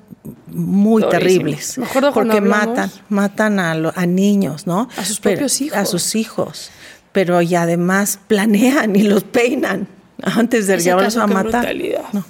muy 0.49 1.09
terribles. 1.09 1.79
Me 1.79 1.87
acuerdo 1.87 2.13
porque 2.13 2.41
matan, 2.41 2.91
matan 3.09 3.61
a, 3.61 3.73
a, 3.73 4.07
niños, 4.07 4.67
¿no? 4.67 4.89
A 4.97 5.05
sus 5.05 5.21
propios 5.21 5.61
hijos. 5.61 5.79
A 5.79 5.85
sus 5.85 6.17
hijos. 6.17 6.71
Pero 7.13 7.41
y 7.43 7.55
además 7.55 8.19
planean 8.27 8.97
y 8.97 9.03
los 9.03 9.23
peinan 9.23 9.87
antes 10.37 10.67
de 10.67 10.79
llevarlos 10.79 11.17
a 11.17 11.27
matar. 11.27 11.75
No. 12.13 12.25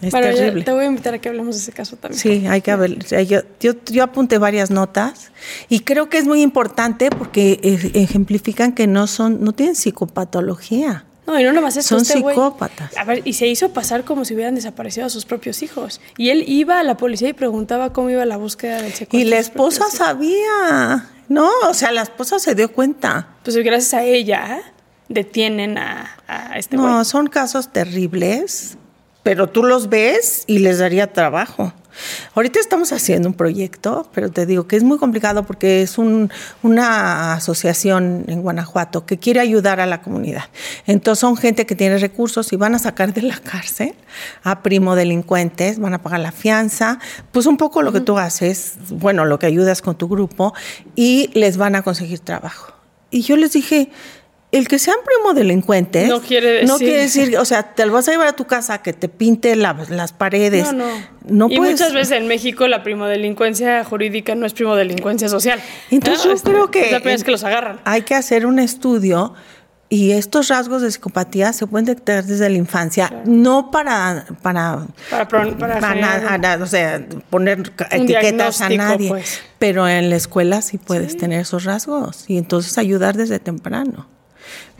Es 0.00 0.12
terrible. 0.12 0.62
te 0.62 0.72
voy 0.72 0.84
a 0.84 0.88
invitar 0.88 1.14
a 1.14 1.18
que 1.18 1.28
hablemos 1.28 1.56
de 1.56 1.62
ese 1.62 1.72
caso 1.72 1.96
también. 1.96 2.20
Sí, 2.20 2.46
hay 2.46 2.60
que 2.60 2.74
ver. 2.76 2.98
Yo, 3.26 3.72
yo, 3.86 4.04
apunté 4.04 4.36
varias 4.36 4.70
notas 4.70 5.30
y 5.68 5.80
creo 5.80 6.10
que 6.10 6.18
es 6.18 6.26
muy 6.26 6.42
importante 6.42 7.08
porque 7.08 7.58
ejemplifican 7.94 8.72
que 8.72 8.86
no 8.86 9.06
son, 9.06 9.42
no 9.42 9.52
tienen 9.52 9.74
psicopatología. 9.74 11.06
No, 11.26 11.40
y 11.40 11.42
no 11.42 11.52
nomás 11.52 11.76
eso. 11.76 11.88
Son 11.98 12.02
este 12.02 12.18
psicópatas. 12.18 12.96
a 12.96 13.04
ver, 13.04 13.22
y 13.24 13.32
se 13.32 13.48
hizo 13.48 13.70
pasar 13.70 14.04
como 14.04 14.24
si 14.24 14.34
hubieran 14.34 14.54
desaparecido 14.54 15.06
a 15.06 15.10
sus 15.10 15.24
propios 15.24 15.62
hijos. 15.62 16.00
Y 16.16 16.28
él 16.28 16.44
iba 16.46 16.78
a 16.78 16.82
la 16.84 16.96
policía 16.96 17.30
y 17.30 17.32
preguntaba 17.32 17.92
cómo 17.92 18.10
iba 18.10 18.24
la 18.26 18.36
búsqueda 18.36 18.82
del 18.82 18.92
secuestro. 18.92 19.18
Y 19.18 19.24
la 19.24 19.38
esposa 19.38 19.86
sabía. 19.90 21.08
No, 21.28 21.50
o 21.68 21.74
sea, 21.74 21.90
la 21.90 22.02
esposa 22.02 22.38
se 22.38 22.54
dio 22.54 22.70
cuenta. 22.70 23.28
Pues 23.42 23.56
gracias 23.56 23.94
a 23.94 24.04
ella 24.04 24.62
detienen 25.08 25.78
a, 25.78 26.16
a 26.26 26.58
este 26.58 26.76
No, 26.76 27.04
son 27.04 27.26
casos 27.28 27.72
terribles, 27.72 28.76
pero 29.22 29.48
tú 29.48 29.62
los 29.62 29.88
ves 29.88 30.44
y 30.46 30.58
les 30.58 30.78
daría 30.78 31.12
trabajo. 31.12 31.72
Ahorita 32.34 32.60
estamos 32.60 32.92
haciendo 32.92 33.28
un 33.28 33.34
proyecto, 33.34 34.08
pero 34.12 34.30
te 34.30 34.46
digo 34.46 34.66
que 34.66 34.76
es 34.76 34.82
muy 34.82 34.98
complicado 34.98 35.44
porque 35.44 35.82
es 35.82 35.96
una 35.98 37.32
asociación 37.34 38.24
en 38.28 38.42
Guanajuato 38.42 39.06
que 39.06 39.18
quiere 39.18 39.40
ayudar 39.40 39.80
a 39.80 39.86
la 39.86 40.02
comunidad. 40.02 40.44
Entonces 40.86 41.20
son 41.20 41.36
gente 41.36 41.66
que 41.66 41.74
tiene 41.74 41.98
recursos 41.98 42.52
y 42.52 42.56
van 42.56 42.74
a 42.74 42.78
sacar 42.78 43.14
de 43.14 43.22
la 43.22 43.38
cárcel 43.38 43.94
a 44.42 44.62
primo 44.62 44.94
delincuentes, 44.94 45.78
van 45.78 45.94
a 45.94 46.02
pagar 46.02 46.20
la 46.20 46.32
fianza, 46.32 46.98
pues 47.32 47.46
un 47.46 47.56
poco 47.56 47.82
lo 47.82 47.92
que 47.92 48.00
tú 48.00 48.18
haces, 48.18 48.74
bueno, 48.90 49.24
lo 49.24 49.38
que 49.38 49.46
ayudas 49.46 49.82
con 49.82 49.96
tu 49.96 50.08
grupo 50.08 50.54
y 50.94 51.30
les 51.34 51.56
van 51.56 51.76
a 51.76 51.82
conseguir 51.82 52.20
trabajo. 52.20 52.74
Y 53.10 53.22
yo 53.22 53.36
les 53.36 53.52
dije, 53.52 53.90
el 54.56 54.68
que 54.68 54.78
sean 54.78 54.96
primo 55.04 55.34
delincuentes 55.34 56.08
no 56.08 56.20
quiere 56.20 56.50
decir, 56.50 56.68
no 56.68 56.78
quiere 56.78 57.00
decir 57.02 57.36
o 57.38 57.44
sea, 57.44 57.74
te 57.74 57.84
lo 57.84 57.92
vas 57.92 58.08
a 58.08 58.12
llevar 58.12 58.28
a 58.28 58.32
tu 58.32 58.46
casa 58.46 58.78
que 58.78 58.92
te 58.92 59.08
pinte 59.08 59.54
las 59.56 60.12
paredes. 60.12 60.72
No, 60.72 60.86
no. 61.28 61.48
y 61.50 61.60
muchas 61.60 61.92
veces 61.92 62.12
en 62.12 62.26
México 62.26 62.66
la 62.66 62.82
primodelincuencia 62.82 63.84
jurídica 63.84 64.34
no 64.34 64.46
es 64.46 64.54
primodelincuencia 64.54 65.28
social. 65.28 65.60
Entonces 65.90 66.24
yo 66.24 66.32
este, 66.32 66.50
creo 66.50 66.70
que, 66.70 66.86
es 66.86 66.92
la 66.92 66.98
primera 66.98 67.16
vez 67.16 67.24
que 67.24 67.30
los 67.30 67.44
agarran. 67.44 67.80
Hay 67.84 68.02
que 68.02 68.14
hacer 68.14 68.46
un 68.46 68.58
estudio 68.58 69.34
y 69.88 70.12
estos 70.12 70.48
rasgos 70.48 70.82
de 70.82 70.90
psicopatía 70.90 71.52
se 71.52 71.66
pueden 71.66 71.84
detectar 71.84 72.24
desde 72.24 72.48
la 72.48 72.56
infancia, 72.56 73.22
no 73.24 73.70
para 73.70 74.26
para 74.42 74.86
para, 75.28 76.58
o 76.60 76.66
sea, 76.66 77.06
poner 77.30 77.72
etiquetas 77.90 78.62
a 78.62 78.70
nadie, 78.70 79.10
pues. 79.10 79.42
pero 79.58 79.86
en 79.86 80.10
la 80.10 80.16
escuela 80.16 80.62
sí 80.62 80.78
puedes 80.78 81.16
tener 81.16 81.40
esos 81.40 81.64
rasgos 81.64 82.24
y 82.28 82.38
entonces 82.38 82.78
ayudar 82.78 83.16
desde 83.16 83.38
temprano 83.38 84.15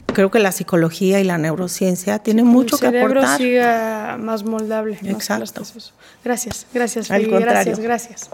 creo 0.06 0.30
que 0.30 0.38
la 0.38 0.52
psicología 0.52 1.20
y 1.20 1.24
la 1.24 1.38
neurociencia 1.38 2.18
tienen 2.18 2.46
mucho 2.46 2.78
que 2.78 2.86
aportar. 2.86 3.06
El 3.08 3.12
cerebro 3.12 3.36
siga 3.36 4.16
más 4.18 4.44
moldable. 4.44 4.98
Exacto. 5.02 5.62
gracias, 6.24 6.66
gracias, 6.72 7.10
Al 7.10 7.26
Gracias, 7.26 7.78
gracias. 7.78 8.30